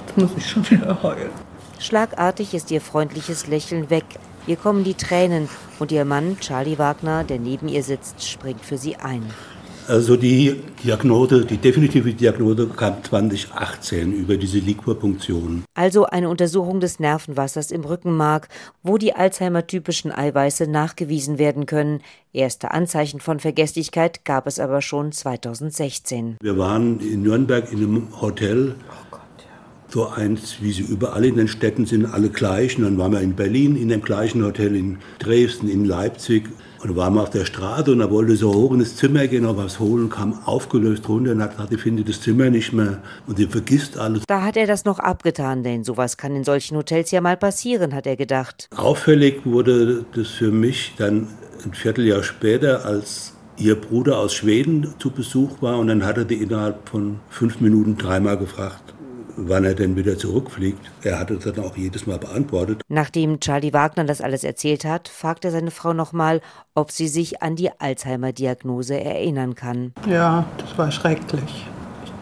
Jetzt 0.00 0.18
muss 0.18 0.30
ich 0.36 0.50
schon 0.50 0.70
wieder 0.70 1.02
heulen. 1.02 1.30
Schlagartig 1.78 2.52
ist 2.52 2.70
ihr 2.70 2.82
freundliches 2.82 3.46
Lächeln 3.46 3.88
weg. 3.88 4.04
Ihr 4.46 4.56
kommen 4.56 4.84
die 4.84 4.92
Tränen 4.92 5.48
und 5.78 5.92
ihr 5.92 6.04
Mann, 6.04 6.36
Charlie 6.40 6.78
Wagner, 6.78 7.24
der 7.24 7.38
neben 7.38 7.68
ihr 7.68 7.82
sitzt, 7.82 8.28
springt 8.28 8.66
für 8.66 8.76
sie 8.76 8.96
ein. 8.96 9.24
Also 9.92 10.16
die 10.16 10.56
Diagnose, 10.82 11.44
die 11.44 11.58
definitive 11.58 12.14
Diagnose 12.14 12.66
kam 12.66 13.04
2018 13.04 14.10
über 14.14 14.38
diese 14.38 14.58
Liquorpunktion. 14.58 15.64
Also 15.74 16.06
eine 16.06 16.30
Untersuchung 16.30 16.80
des 16.80 16.98
Nervenwassers 16.98 17.70
im 17.70 17.84
Rückenmark, 17.84 18.48
wo 18.82 18.96
die 18.96 19.14
Alzheimer-typischen 19.14 20.10
Eiweiße 20.10 20.66
nachgewiesen 20.66 21.38
werden 21.38 21.66
können. 21.66 22.00
Erste 22.32 22.70
Anzeichen 22.70 23.20
von 23.20 23.38
Vergesslichkeit 23.38 24.24
gab 24.24 24.46
es 24.46 24.58
aber 24.58 24.80
schon 24.80 25.12
2016. 25.12 26.38
Wir 26.40 26.56
waren 26.56 26.98
in 27.00 27.20
Nürnberg 27.20 27.70
in 27.70 27.80
einem 27.80 28.18
Hotel. 28.18 28.76
So 29.88 30.08
eins, 30.08 30.56
wie 30.62 30.72
sie 30.72 30.84
überall 30.84 31.26
in 31.26 31.36
den 31.36 31.48
Städten 31.48 31.84
sind, 31.84 32.06
alle 32.06 32.30
gleich. 32.30 32.78
Und 32.78 32.84
dann 32.84 32.96
waren 32.96 33.12
wir 33.12 33.20
in 33.20 33.36
Berlin 33.36 33.76
in 33.76 33.90
dem 33.90 34.00
gleichen 34.00 34.42
Hotel, 34.42 34.74
in 34.74 35.00
Dresden, 35.18 35.68
in 35.68 35.84
Leipzig. 35.84 36.48
Und 36.82 36.90
da 36.90 36.96
waren 36.96 37.14
wir 37.14 37.22
auf 37.22 37.30
der 37.30 37.44
Straße 37.44 37.92
und 37.92 38.00
er 38.00 38.10
wollte 38.10 38.34
so 38.34 38.52
hoch 38.52 38.72
in 38.72 38.80
das 38.80 38.96
Zimmer 38.96 39.28
gehen, 39.28 39.44
noch 39.44 39.56
was 39.56 39.78
holen, 39.78 40.10
kam 40.10 40.40
aufgelöst 40.44 41.08
runter 41.08 41.30
und 41.30 41.40
hat 41.40 41.52
gesagt, 41.52 41.72
ich 41.72 41.80
finde 41.80 42.02
das 42.02 42.20
Zimmer 42.20 42.50
nicht 42.50 42.72
mehr 42.72 42.98
und 43.28 43.38
sie 43.38 43.46
vergisst 43.46 43.96
alles. 43.96 44.24
Da 44.26 44.42
hat 44.42 44.56
er 44.56 44.66
das 44.66 44.84
noch 44.84 44.98
abgetan, 44.98 45.62
denn 45.62 45.84
sowas 45.84 46.16
kann 46.16 46.34
in 46.34 46.42
solchen 46.42 46.76
Hotels 46.76 47.12
ja 47.12 47.20
mal 47.20 47.36
passieren, 47.36 47.94
hat 47.94 48.08
er 48.08 48.16
gedacht. 48.16 48.68
Auffällig 48.74 49.42
wurde 49.44 50.04
das 50.16 50.26
für 50.26 50.50
mich 50.50 50.94
dann 50.98 51.28
ein 51.64 51.72
Vierteljahr 51.72 52.24
später, 52.24 52.84
als 52.84 53.34
ihr 53.58 53.76
Bruder 53.76 54.18
aus 54.18 54.34
Schweden 54.34 54.92
zu 54.98 55.10
Besuch 55.10 55.62
war 55.62 55.78
und 55.78 55.86
dann 55.86 56.04
hat 56.04 56.16
er 56.16 56.24
die 56.24 56.42
innerhalb 56.42 56.88
von 56.88 57.20
fünf 57.28 57.60
Minuten 57.60 57.96
dreimal 57.96 58.38
gefragt, 58.38 58.91
wann 59.36 59.64
er 59.64 59.74
denn 59.74 59.96
wieder 59.96 60.18
zurückfliegt. 60.18 60.78
Er 61.02 61.18
hat 61.18 61.30
es 61.30 61.44
dann 61.44 61.64
auch 61.64 61.76
jedes 61.76 62.06
Mal 62.06 62.18
beantwortet. 62.18 62.82
Nachdem 62.88 63.40
Charlie 63.40 63.72
Wagner 63.72 64.04
das 64.04 64.20
alles 64.20 64.44
erzählt 64.44 64.84
hat, 64.84 65.08
fragt 65.08 65.44
er 65.44 65.50
seine 65.50 65.70
Frau 65.70 65.92
nochmal, 65.92 66.40
ob 66.74 66.90
sie 66.90 67.08
sich 67.08 67.42
an 67.42 67.56
die 67.56 67.70
Alzheimer-Diagnose 67.78 69.00
erinnern 69.00 69.54
kann. 69.54 69.92
Ja, 70.08 70.46
das 70.58 70.76
war 70.78 70.90
schrecklich. 70.90 71.66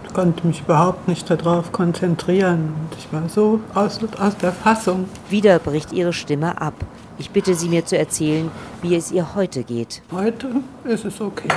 Ich 0.04 0.14
konnte 0.14 0.46
mich 0.46 0.60
überhaupt 0.62 1.06
nicht 1.06 1.30
darauf 1.30 1.70
konzentrieren. 1.70 2.74
Ich 2.98 3.12
war 3.12 3.28
so 3.28 3.60
aus, 3.74 4.00
aus 4.18 4.36
der 4.38 4.52
Fassung. 4.52 5.08
Wieder 5.28 5.58
bricht 5.60 5.92
ihre 5.92 6.12
Stimme 6.12 6.60
ab. 6.60 6.74
Ich 7.18 7.30
bitte 7.30 7.54
Sie 7.54 7.68
mir 7.68 7.84
zu 7.84 7.96
erzählen, 7.96 8.50
wie 8.82 8.96
es 8.96 9.12
ihr 9.12 9.34
heute 9.34 9.62
geht. 9.62 10.02
Heute 10.10 10.48
ist 10.84 11.04
es 11.04 11.20
okay. 11.20 11.48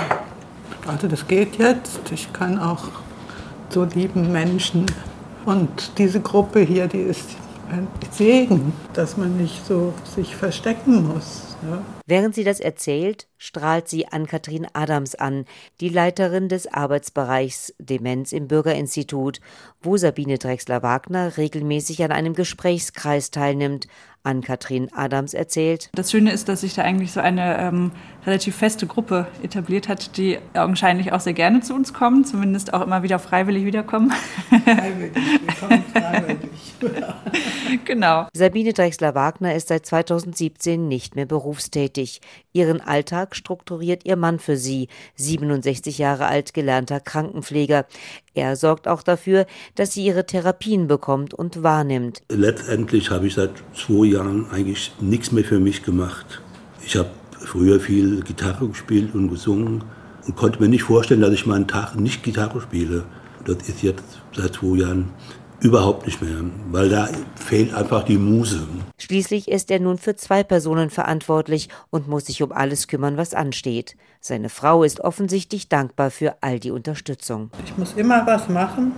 Also 0.86 1.08
das 1.08 1.28
geht 1.28 1.58
jetzt. 1.58 2.12
Ich 2.12 2.32
kann 2.34 2.60
auch 2.60 2.84
so 3.70 3.86
lieben 3.86 4.32
Menschen 4.32 4.86
und 5.46 5.98
diese 5.98 6.22
Gruppe 6.22 6.62
hier, 6.62 6.88
die 6.88 7.02
ist 7.02 7.32
ein 7.70 7.88
Segen, 8.12 8.74
dass 8.94 9.18
man 9.18 9.38
nicht 9.38 9.66
so 9.66 9.94
sich 10.16 10.36
verstecken 10.36 11.08
muss. 11.08 11.53
Ja. 11.70 11.84
Während 12.06 12.36
sie 12.36 12.44
das 12.44 12.60
erzählt, 12.60 13.28
strahlt 13.38 13.88
sie 13.88 14.08
Ann-Kathrin 14.08 14.68
Adams 14.74 15.16
an, 15.16 15.46
die 15.82 15.90
Leiterin 15.90 16.50
des 16.50 16.72
Arbeitsbereichs 16.72 17.74
Demenz 17.80 18.32
im 18.32 18.48
Bürgerinstitut, 18.48 19.40
wo 19.82 19.98
Sabine 19.98 20.38
Drechsler-Wagner 20.38 21.38
regelmäßig 21.38 22.04
an 22.04 22.12
einem 22.12 22.34
Gesprächskreis 22.34 23.32
teilnimmt, 23.32 23.88
Ann-Kathrin 24.24 24.90
Adams 24.94 25.34
erzählt. 25.34 25.90
Das 25.94 26.12
Schöne 26.12 26.32
ist, 26.32 26.48
dass 26.48 26.62
sich 26.62 26.74
da 26.74 26.84
eigentlich 26.84 27.12
so 27.12 27.20
eine 27.20 27.60
ähm, 27.60 27.92
relativ 28.26 28.56
feste 28.56 28.88
Gruppe 28.88 29.28
etabliert 29.42 29.90
hat, 29.90 30.18
die 30.18 30.40
augenscheinlich 30.54 31.12
auch 31.12 31.20
sehr 31.20 31.34
gerne 31.34 31.60
zu 31.60 31.74
uns 31.74 31.94
kommen, 31.94 32.24
zumindest 32.24 32.74
auch 32.74 32.82
immer 32.82 33.04
wieder 33.04 33.20
freiwillig 33.20 33.66
wiederkommen. 33.66 34.14
Freiwillig, 34.50 35.14
wir 35.16 35.56
kommen 35.56 35.84
freiwillig. 35.92 36.40
genau. 37.86 38.28
Sabine 38.34 38.74
Drechsler-Wagner 38.74 39.56
ist 39.56 39.68
seit 39.68 39.86
2017 39.86 40.88
nicht 40.88 41.16
mehr 41.16 41.26
berufstätig. 41.54 42.20
Ihren 42.52 42.82
Alltag 42.82 43.36
strukturiert 43.36 44.06
ihr 44.06 44.16
Mann 44.16 44.40
für 44.40 44.58
sie, 44.58 44.88
67 45.16 46.00
Jahre 46.00 46.26
alt 46.26 46.54
gelernter 46.54 47.00
Krankenpfleger. 47.00 47.86
Er 48.34 48.56
sorgt 48.56 48.88
auch 48.88 49.04
dafür, 49.04 49.46
dass 49.76 49.94
sie 49.94 50.04
ihre 50.04 50.26
Therapien 50.26 50.88
bekommt 50.88 51.34
und 51.36 51.62
wahrnimmt. 51.62 52.24
Letztendlich 52.30 53.12
habe 53.12 53.28
ich 53.28 53.36
seit 53.36 53.52
zwei 53.76 54.08
Jahren 54.08 54.50
eigentlich 54.50 54.92
nichts 55.00 55.32
mehr 55.32 55.44
für 55.44 55.60
mich 55.60 55.84
gemacht. 55.84 56.42
Ich 56.86 56.96
habe 56.96 57.12
früher 57.40 57.80
viel 57.80 58.24
Gitarre 58.24 58.68
gespielt 58.68 59.14
und 59.14 59.30
gesungen 59.30 59.84
und 60.26 60.36
konnte 60.36 60.60
mir 60.60 60.70
nicht 60.70 60.84
vorstellen, 60.84 61.22
dass 61.22 61.34
ich 61.34 61.46
meinen 61.46 61.68
Tag 61.68 61.96
nicht 61.96 62.24
Gitarre 62.24 62.62
spiele. 62.62 63.04
Das 63.46 63.58
ist 63.68 63.84
jetzt 63.84 64.04
seit 64.36 64.56
zwei 64.56 64.78
Jahren 64.80 65.10
überhaupt 65.64 66.06
nicht 66.06 66.22
mehr, 66.22 66.42
weil 66.72 66.90
da 66.90 67.10
fehlt 67.36 67.74
einfach 67.74 68.04
die 68.04 68.18
Muse. 68.18 68.68
Schließlich 68.98 69.48
ist 69.48 69.72
er 69.72 69.80
nun 69.80 69.98
für 69.98 70.16
zwei 70.16 70.44
Personen 70.44 70.90
verantwortlich 70.90 71.70
und 71.90 72.08
muss 72.08 72.26
sich 72.26 72.44
um 72.44 72.52
alles 72.52 72.88
kümmern, 72.88 73.16
was 73.18 73.34
ansteht. 73.34 73.96
Seine 74.20 74.50
Frau 74.50 74.84
ist 74.84 75.00
offensichtlich 75.00 75.70
dankbar 75.70 76.12
für 76.12 76.36
all 76.42 76.60
die 76.60 76.72
Unterstützung. 76.72 77.50
Ich 77.66 77.78
muss 77.78 77.94
immer 77.94 78.28
was 78.28 78.50
machen, 78.50 78.92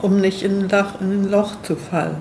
um 0.00 0.20
nicht 0.20 0.42
in 0.42 0.60
ein 0.60 0.68
Loch, 0.68 1.00
in 1.00 1.10
ein 1.10 1.30
Loch 1.30 1.60
zu 1.62 1.74
fallen. 1.76 2.16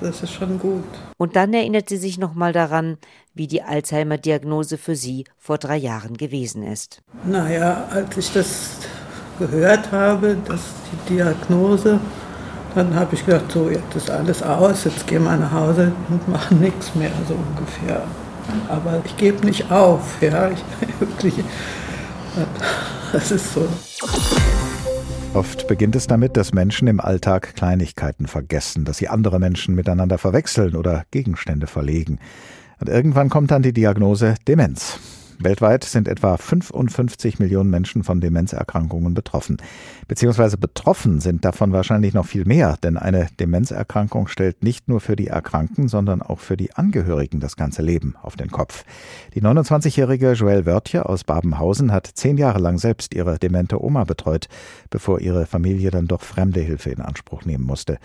Das 0.00 0.22
ist 0.22 0.32
schon 0.32 0.58
gut. 0.58 0.84
Und 1.16 1.36
dann 1.36 1.52
erinnert 1.52 1.88
sie 1.88 1.96
sich 1.96 2.18
nochmal 2.18 2.52
daran, 2.52 2.96
wie 3.34 3.46
die 3.46 3.62
Alzheimer-Diagnose 3.62 4.78
für 4.78 4.96
sie 4.96 5.24
vor 5.38 5.58
drei 5.58 5.76
Jahren 5.76 6.16
gewesen 6.16 6.62
ist. 6.64 7.02
Naja, 7.24 7.88
als 7.90 8.16
ich 8.16 8.32
das 8.32 8.78
gehört 9.38 9.90
habe, 9.92 10.36
dass 10.44 10.60
die 10.90 11.14
Diagnose, 11.14 12.00
dann 12.74 12.94
habe 12.94 13.14
ich 13.14 13.24
gedacht, 13.24 13.50
so 13.50 13.68
jetzt 13.70 13.94
ist 13.94 14.10
alles 14.10 14.42
aus, 14.42 14.84
jetzt 14.84 15.06
gehen 15.06 15.24
wir 15.24 15.36
nach 15.36 15.52
Hause 15.52 15.92
und 16.08 16.28
machen 16.28 16.60
nichts 16.60 16.94
mehr, 16.94 17.10
so 17.28 17.34
ungefähr. 17.34 18.02
Aber 18.68 19.00
ich 19.04 19.16
gebe 19.16 19.44
nicht 19.46 19.70
auf, 19.70 20.20
ja, 20.20 20.50
ich, 20.50 20.62
wirklich, 21.00 21.34
das 23.12 23.30
ist 23.30 23.54
so. 23.54 23.66
Oft 25.34 25.66
beginnt 25.66 25.96
es 25.96 26.06
damit, 26.06 26.36
dass 26.36 26.52
Menschen 26.52 26.88
im 26.88 27.00
Alltag 27.00 27.54
Kleinigkeiten 27.54 28.26
vergessen, 28.26 28.84
dass 28.84 28.98
sie 28.98 29.08
andere 29.08 29.38
Menschen 29.38 29.74
miteinander 29.74 30.18
verwechseln 30.18 30.76
oder 30.76 31.04
Gegenstände 31.10 31.66
verlegen. 31.66 32.18
Und 32.80 32.88
irgendwann 32.88 33.30
kommt 33.30 33.50
dann 33.50 33.62
die 33.62 33.72
Diagnose 33.72 34.34
Demenz. 34.46 34.98
Weltweit 35.38 35.84
sind 35.84 36.08
etwa 36.08 36.36
55 36.36 37.38
Millionen 37.38 37.70
Menschen 37.70 38.04
von 38.04 38.20
Demenzerkrankungen 38.20 39.14
betroffen. 39.14 39.56
Beziehungsweise 40.08 40.58
betroffen 40.58 41.20
sind 41.20 41.44
davon 41.44 41.72
wahrscheinlich 41.72 42.14
noch 42.14 42.26
viel 42.26 42.44
mehr, 42.44 42.76
denn 42.82 42.96
eine 42.96 43.28
Demenzerkrankung 43.40 44.28
stellt 44.28 44.62
nicht 44.62 44.88
nur 44.88 45.00
für 45.00 45.16
die 45.16 45.28
Erkrankten, 45.28 45.88
sondern 45.88 46.22
auch 46.22 46.40
für 46.40 46.56
die 46.56 46.74
Angehörigen 46.74 47.40
das 47.40 47.56
ganze 47.56 47.82
Leben 47.82 48.14
auf 48.22 48.36
den 48.36 48.50
Kopf. 48.50 48.84
Die 49.34 49.42
29-jährige 49.42 50.32
Joelle 50.32 50.66
Wörtje 50.66 51.06
aus 51.06 51.24
Babenhausen 51.24 51.92
hat 51.92 52.06
zehn 52.06 52.36
Jahre 52.36 52.58
lang 52.58 52.78
selbst 52.78 53.14
ihre 53.14 53.38
demente 53.38 53.82
Oma 53.82 54.04
betreut, 54.04 54.48
bevor 54.90 55.20
ihre 55.20 55.46
Familie 55.46 55.90
dann 55.90 56.06
doch 56.06 56.22
fremde 56.22 56.60
Hilfe 56.60 56.90
in 56.90 57.00
Anspruch 57.00 57.44
nehmen 57.44 57.64
musste. 57.64 57.98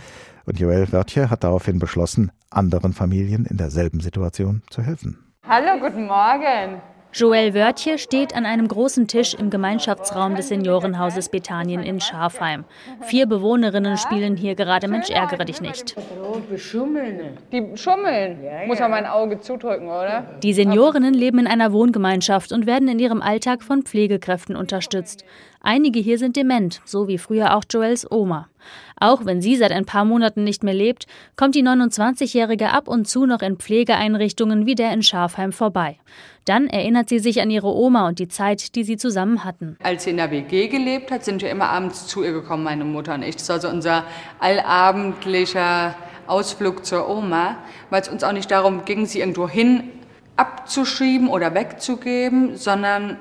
Und 0.46 0.60
Joelle 0.60 0.92
Wörtje 0.92 1.30
hat 1.30 1.44
daraufhin 1.44 1.80
beschlossen, 1.80 2.32
anderen 2.50 2.94
Familien 2.94 3.46
in 3.46 3.58
derselben 3.58 4.00
Situation 4.00 4.62
zu 4.70 4.82
helfen. 4.82 5.18
Hallo, 5.44 5.80
guten 5.80 6.08
Morgen. 6.08 6.82
Joel 7.18 7.56
Wörtje 7.56 7.98
steht 7.98 8.36
an 8.36 8.46
einem 8.46 8.68
großen 8.68 9.08
Tisch 9.08 9.34
im 9.34 9.50
Gemeinschaftsraum 9.50 10.36
des 10.36 10.50
Seniorenhauses 10.50 11.30
Bethanien 11.30 11.82
in 11.82 12.00
Schafheim. 12.00 12.64
Vier 13.02 13.26
Bewohnerinnen 13.26 13.98
spielen 13.98 14.36
hier 14.38 14.54
gerade 14.54 14.88
Mensch 14.88 15.10
ärgere 15.10 15.44
dich 15.44 15.60
nicht. 15.60 15.96
Die 17.52 17.76
schummeln. 17.76 18.38
Muss 18.68 18.80
man 18.80 18.92
mein 18.92 19.08
Auge 19.08 19.40
zudrücken, 19.40 19.88
oder? 19.88 20.26
Die 20.44 20.54
Seniorinnen 20.54 21.16
leben 21.16 21.40
in 21.40 21.48
einer 21.48 21.74
Wohngemeinschaft 21.74 22.52
und 22.52 22.68
werden 22.68 22.88
in 22.88 23.00
ihrem 23.00 23.24
Alltag 23.24 23.64
von 23.64 23.82
Pflegekräften 23.82 24.56
unterstützt. 24.56 25.26
Einige 25.68 26.00
hier 26.00 26.18
sind 26.18 26.38
dement, 26.38 26.80
so 26.86 27.10
wie 27.10 27.18
früher 27.18 27.54
auch 27.54 27.66
Joels 27.70 28.10
Oma. 28.10 28.48
Auch 29.02 29.26
wenn 29.26 29.42
sie 29.42 29.58
seit 29.58 29.74
ein 29.74 29.84
paar 29.84 30.06
Monaten 30.06 30.46
nicht 30.46 30.64
mehr 30.64 30.74
lebt, 30.74 31.08
kommt 31.36 31.56
die 31.56 31.62
29-Jährige 31.62 32.72
ab 32.72 32.88
und 32.88 33.06
zu 33.06 33.26
noch 33.26 33.42
in 33.42 33.58
Pflegeeinrichtungen 33.58 34.66
wie 34.66 34.76
der 34.76 34.94
in 34.94 35.04
Schafheim 35.04 35.52
vorbei. 35.52 35.98
Dann 36.46 36.68
erinnert 36.68 37.10
sie 37.10 37.20
sich 37.20 37.42
an 37.42 37.52
ihre 37.52 37.68
Oma 37.68 38.08
und 38.08 38.20
die 38.20 38.30
Zeit, 38.30 38.76
die 38.76 38.86
sie 38.86 38.96
zusammen 38.96 39.44
hatten. 39.44 39.76
Als 39.84 40.06
sie 40.06 40.12
in 40.12 40.18
der 40.18 40.32
WG 40.32 40.70
gelebt 40.70 41.12
hat, 41.12 41.26
sind 41.26 41.42
wir 41.42 41.52
immer 41.52 41.68
abends 41.68 42.08
zu 42.08 42.24
ihr 42.24 42.32
gekommen, 42.32 42.64
meine 42.64 42.86
Mutter 42.86 43.16
und 43.16 43.24
ich. 43.24 43.36
Das 43.36 43.50
war 43.50 43.56
also 43.58 43.68
unser 43.68 44.06
allabendlicher 44.40 45.96
Ausflug 46.28 46.86
zur 46.86 47.10
Oma, 47.10 47.58
weil 47.90 48.02
es 48.02 48.08
uns 48.08 48.24
auch 48.24 48.32
nicht 48.32 48.50
darum 48.52 48.86
ging, 48.86 49.06
sie 49.06 49.20
irgendwo 49.20 49.50
hin 49.50 49.84
abzuschieben 50.38 51.28
oder 51.28 51.54
wegzugeben, 51.54 52.56
sondern 52.56 53.18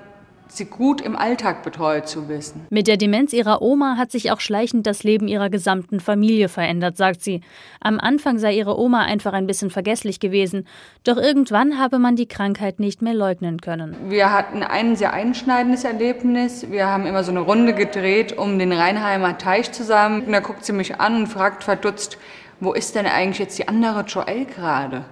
sie 0.48 0.66
gut 0.66 1.00
im 1.00 1.16
Alltag 1.16 1.62
betreut 1.62 2.08
zu 2.08 2.28
wissen. 2.28 2.66
Mit 2.70 2.88
der 2.88 2.96
Demenz 2.96 3.32
ihrer 3.32 3.62
Oma 3.62 3.96
hat 3.96 4.10
sich 4.10 4.30
auch 4.30 4.40
schleichend 4.40 4.86
das 4.86 5.02
Leben 5.02 5.28
ihrer 5.28 5.50
gesamten 5.50 6.00
Familie 6.00 6.48
verändert, 6.48 6.96
sagt 6.96 7.22
sie. 7.22 7.40
Am 7.80 7.98
Anfang 8.00 8.38
sei 8.38 8.54
ihre 8.54 8.78
Oma 8.78 9.02
einfach 9.02 9.32
ein 9.32 9.46
bisschen 9.46 9.70
vergesslich 9.70 10.20
gewesen, 10.20 10.66
doch 11.04 11.16
irgendwann 11.16 11.78
habe 11.78 11.98
man 11.98 12.16
die 12.16 12.28
Krankheit 12.28 12.80
nicht 12.80 13.02
mehr 13.02 13.14
leugnen 13.14 13.60
können. 13.60 13.96
Wir 14.08 14.32
hatten 14.32 14.62
ein 14.62 14.96
sehr 14.96 15.12
einschneidendes 15.12 15.84
Erlebnis. 15.84 16.70
Wir 16.70 16.86
haben 16.86 17.06
immer 17.06 17.24
so 17.24 17.30
eine 17.30 17.40
Runde 17.40 17.74
gedreht 17.74 18.36
um 18.36 18.58
den 18.58 18.72
Rheinheimer 18.72 19.38
Teich 19.38 19.72
zusammen. 19.72 20.22
Und 20.22 20.32
da 20.32 20.40
guckt 20.40 20.64
sie 20.64 20.72
mich 20.72 21.00
an 21.00 21.16
und 21.16 21.26
fragt 21.26 21.64
verdutzt, 21.64 22.18
wo 22.60 22.72
ist 22.72 22.94
denn 22.94 23.06
eigentlich 23.06 23.38
jetzt 23.38 23.58
die 23.58 23.68
andere 23.68 24.02
Joelle 24.02 24.46
gerade? 24.46 25.04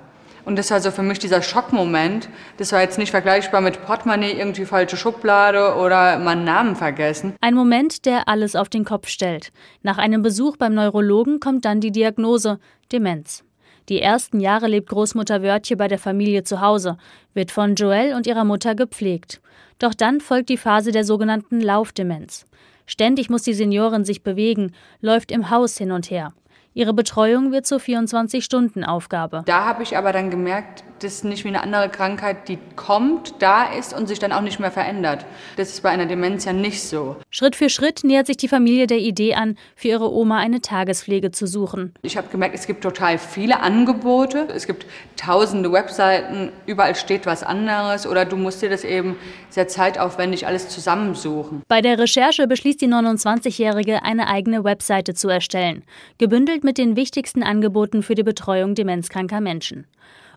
Und 0.44 0.56
das 0.56 0.70
war 0.70 0.80
so 0.80 0.90
für 0.90 1.02
mich 1.02 1.18
dieser 1.18 1.40
Schockmoment. 1.40 2.28
Das 2.58 2.72
war 2.72 2.80
jetzt 2.80 2.98
nicht 2.98 3.10
vergleichbar 3.10 3.60
mit 3.60 3.84
Portemonnaie, 3.84 4.32
irgendwie 4.32 4.66
falsche 4.66 4.96
Schublade 4.96 5.76
oder 5.76 6.18
meinen 6.18 6.44
Namen 6.44 6.76
vergessen. 6.76 7.34
Ein 7.40 7.54
Moment, 7.54 8.04
der 8.04 8.28
alles 8.28 8.54
auf 8.54 8.68
den 8.68 8.84
Kopf 8.84 9.08
stellt. 9.08 9.52
Nach 9.82 9.98
einem 9.98 10.22
Besuch 10.22 10.56
beim 10.56 10.74
Neurologen 10.74 11.40
kommt 11.40 11.64
dann 11.64 11.80
die 11.80 11.92
Diagnose 11.92 12.58
Demenz. 12.92 13.44
Die 13.88 14.00
ersten 14.00 14.40
Jahre 14.40 14.66
lebt 14.66 14.88
Großmutter 14.88 15.42
Wörtje 15.42 15.76
bei 15.76 15.88
der 15.88 15.98
Familie 15.98 16.42
zu 16.42 16.60
Hause, 16.60 16.96
wird 17.34 17.50
von 17.50 17.74
Joelle 17.74 18.16
und 18.16 18.26
ihrer 18.26 18.44
Mutter 18.44 18.74
gepflegt. 18.74 19.42
Doch 19.78 19.92
dann 19.92 20.20
folgt 20.20 20.48
die 20.48 20.56
Phase 20.56 20.90
der 20.90 21.04
sogenannten 21.04 21.60
Laufdemenz. 21.60 22.46
Ständig 22.86 23.30
muss 23.30 23.42
die 23.42 23.54
Seniorin 23.54 24.04
sich 24.04 24.22
bewegen, 24.22 24.72
läuft 25.00 25.32
im 25.32 25.50
Haus 25.50 25.76
hin 25.76 25.90
und 25.90 26.10
her. 26.10 26.32
Ihre 26.76 26.92
Betreuung 26.92 27.52
wird 27.52 27.66
zur 27.66 27.78
24-Stunden-Aufgabe. 27.78 29.44
Da 29.46 29.64
habe 29.64 29.84
ich 29.84 29.96
aber 29.96 30.12
dann 30.12 30.30
gemerkt, 30.30 30.82
das 30.98 31.14
ist 31.14 31.24
nicht 31.24 31.44
wie 31.44 31.48
eine 31.48 31.62
andere 31.62 31.88
Krankheit, 31.88 32.48
die 32.48 32.58
kommt, 32.74 33.34
da 33.40 33.72
ist 33.72 33.94
und 33.94 34.08
sich 34.08 34.18
dann 34.18 34.32
auch 34.32 34.40
nicht 34.40 34.58
mehr 34.58 34.72
verändert. 34.72 35.24
Das 35.56 35.68
ist 35.68 35.82
bei 35.82 35.90
einer 35.90 36.06
Demenz 36.06 36.46
ja 36.46 36.52
nicht 36.52 36.82
so. 36.82 37.16
Schritt 37.30 37.54
für 37.54 37.68
Schritt 37.68 38.02
nähert 38.02 38.26
sich 38.26 38.38
die 38.38 38.48
Familie 38.48 38.88
der 38.88 38.98
Idee 38.98 39.34
an, 39.34 39.56
für 39.76 39.88
ihre 39.88 40.12
Oma 40.12 40.38
eine 40.38 40.60
Tagespflege 40.62 41.30
zu 41.30 41.46
suchen. 41.46 41.94
Ich 42.02 42.16
habe 42.16 42.28
gemerkt, 42.28 42.56
es 42.56 42.66
gibt 42.66 42.82
total 42.82 43.18
viele 43.18 43.60
Angebote. 43.60 44.48
Es 44.52 44.66
gibt 44.66 44.86
tausende 45.16 45.70
Webseiten, 45.72 46.50
überall 46.66 46.96
steht 46.96 47.26
was 47.26 47.44
anderes 47.44 48.06
oder 48.06 48.24
du 48.24 48.36
musst 48.36 48.62
dir 48.62 48.70
das 48.70 48.82
eben 48.82 49.16
sehr 49.48 49.68
zeitaufwendig 49.68 50.46
alles 50.46 50.68
zusammensuchen. 50.68 51.62
Bei 51.68 51.82
der 51.82 51.98
Recherche 51.98 52.48
beschließt 52.48 52.80
die 52.80 52.88
29-Jährige, 52.88 54.02
eine 54.02 54.26
eigene 54.26 54.64
Webseite 54.64 55.14
zu 55.14 55.28
erstellen, 55.28 55.84
gebündelt 56.18 56.63
mit 56.64 56.78
den 56.78 56.96
wichtigsten 56.96 57.42
Angeboten 57.42 58.02
für 58.02 58.14
die 58.14 58.22
Betreuung 58.22 58.74
demenzkranker 58.74 59.40
Menschen. 59.40 59.86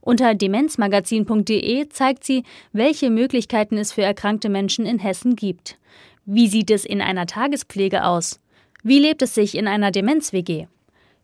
Unter 0.02 0.36
demenzmagazin.de 0.36 1.90
zeigt 1.90 2.24
sie, 2.24 2.44
welche 2.72 3.10
Möglichkeiten 3.10 3.78
es 3.78 3.92
für 3.92 4.04
erkrankte 4.04 4.50
Menschen 4.50 4.86
in 4.86 5.00
Hessen 5.00 5.36
gibt. 5.36 5.78
Wie 6.26 6.48
sieht 6.48 6.72
es 6.72 6.86
in 6.86 7.02
einer 7.02 7.26
Tagespflege 7.26 8.06
aus? 8.06 8.40
Wie 8.84 9.00
lebt 9.00 9.22
es 9.22 9.34
sich 9.34 9.58
in 9.58 9.68
einer 9.68 9.92
Demenz-WG? 9.92 10.68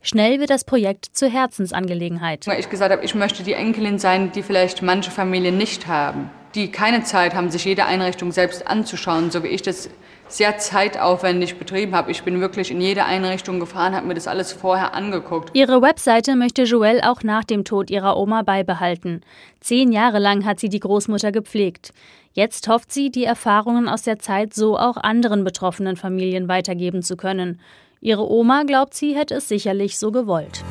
Schnell 0.02 0.42
wird 0.42 0.50
das 0.50 0.66
Projekt 0.66 1.06
zur 1.14 1.30
Herzensangelegenheit. 1.30 2.46
Ich 2.60 2.70
gesagt 2.70 2.92
habe, 2.92 3.06
ich 3.06 3.16
möchte 3.16 3.44
die 3.44 3.54
Enkelin 3.54 4.00
sein, 4.00 4.34
die 4.34 4.44
vielleicht 4.44 4.82
manche 4.82 5.12
Familien 5.12 5.58
nicht 5.58 5.88
haben, 5.88 6.30
die 6.56 6.72
keine 6.72 7.04
Zeit 7.04 7.34
haben, 7.34 7.50
sich 7.50 7.66
jede 7.66 7.86
Einrichtung 7.86 8.32
selbst 8.32 8.68
anzuschauen, 8.68 9.32
so 9.32 9.44
wie 9.44 9.48
ich 9.48 9.62
das 9.62 9.90
sehr 10.28 10.58
zeitaufwendig 10.58 11.58
betrieben 11.58 11.94
habe. 11.96 12.12
Ich 12.12 12.24
bin 12.24 12.40
wirklich 12.40 12.72
in 12.72 12.82
jede 12.82 13.06
Einrichtung 13.06 13.60
gefahren, 13.60 13.96
habe 13.96 14.08
mir 14.08 14.14
das 14.14 14.28
alles 14.28 14.52
vorher 14.52 14.94
angeguckt. 14.94 15.52
Ihre 15.54 15.82
Webseite 15.82 16.36
möchte 16.36 16.64
Joelle 16.64 17.10
auch 17.10 17.24
nach 17.24 17.44
dem 17.44 17.64
Tod 17.66 17.90
ihrer 17.92 18.18
Oma 18.18 18.42
beibehalten. 18.42 19.22
Zehn 19.60 19.92
Jahre 19.92 20.20
lang 20.20 20.46
hat 20.46 20.60
sie 20.60 20.70
die 20.70 20.80
Großmutter 20.80 21.32
gepflegt. 21.32 21.94
Jetzt 22.34 22.68
hofft 22.68 22.92
sie, 22.92 23.12
die 23.12 23.26
Erfahrungen 23.26 23.88
aus 23.88 24.02
der 24.02 24.18
Zeit 24.18 24.54
so 24.54 24.78
auch 24.78 24.98
anderen 24.98 25.44
betroffenen 25.44 25.98
Familien 25.98 26.48
weitergeben 26.48 27.04
zu 27.04 27.16
können. 27.16 27.60
Ihre 28.02 28.30
Oma, 28.30 28.64
glaubt 28.64 28.96
sie, 28.96 29.16
hätte 29.16 29.36
es 29.36 29.48
sicherlich 29.48 30.00
so 30.00 30.12
gewollt. 30.12 30.64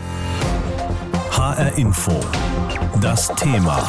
HR 1.31 1.79
Info. 1.79 2.13
Das 3.01 3.29
Thema. 3.37 3.89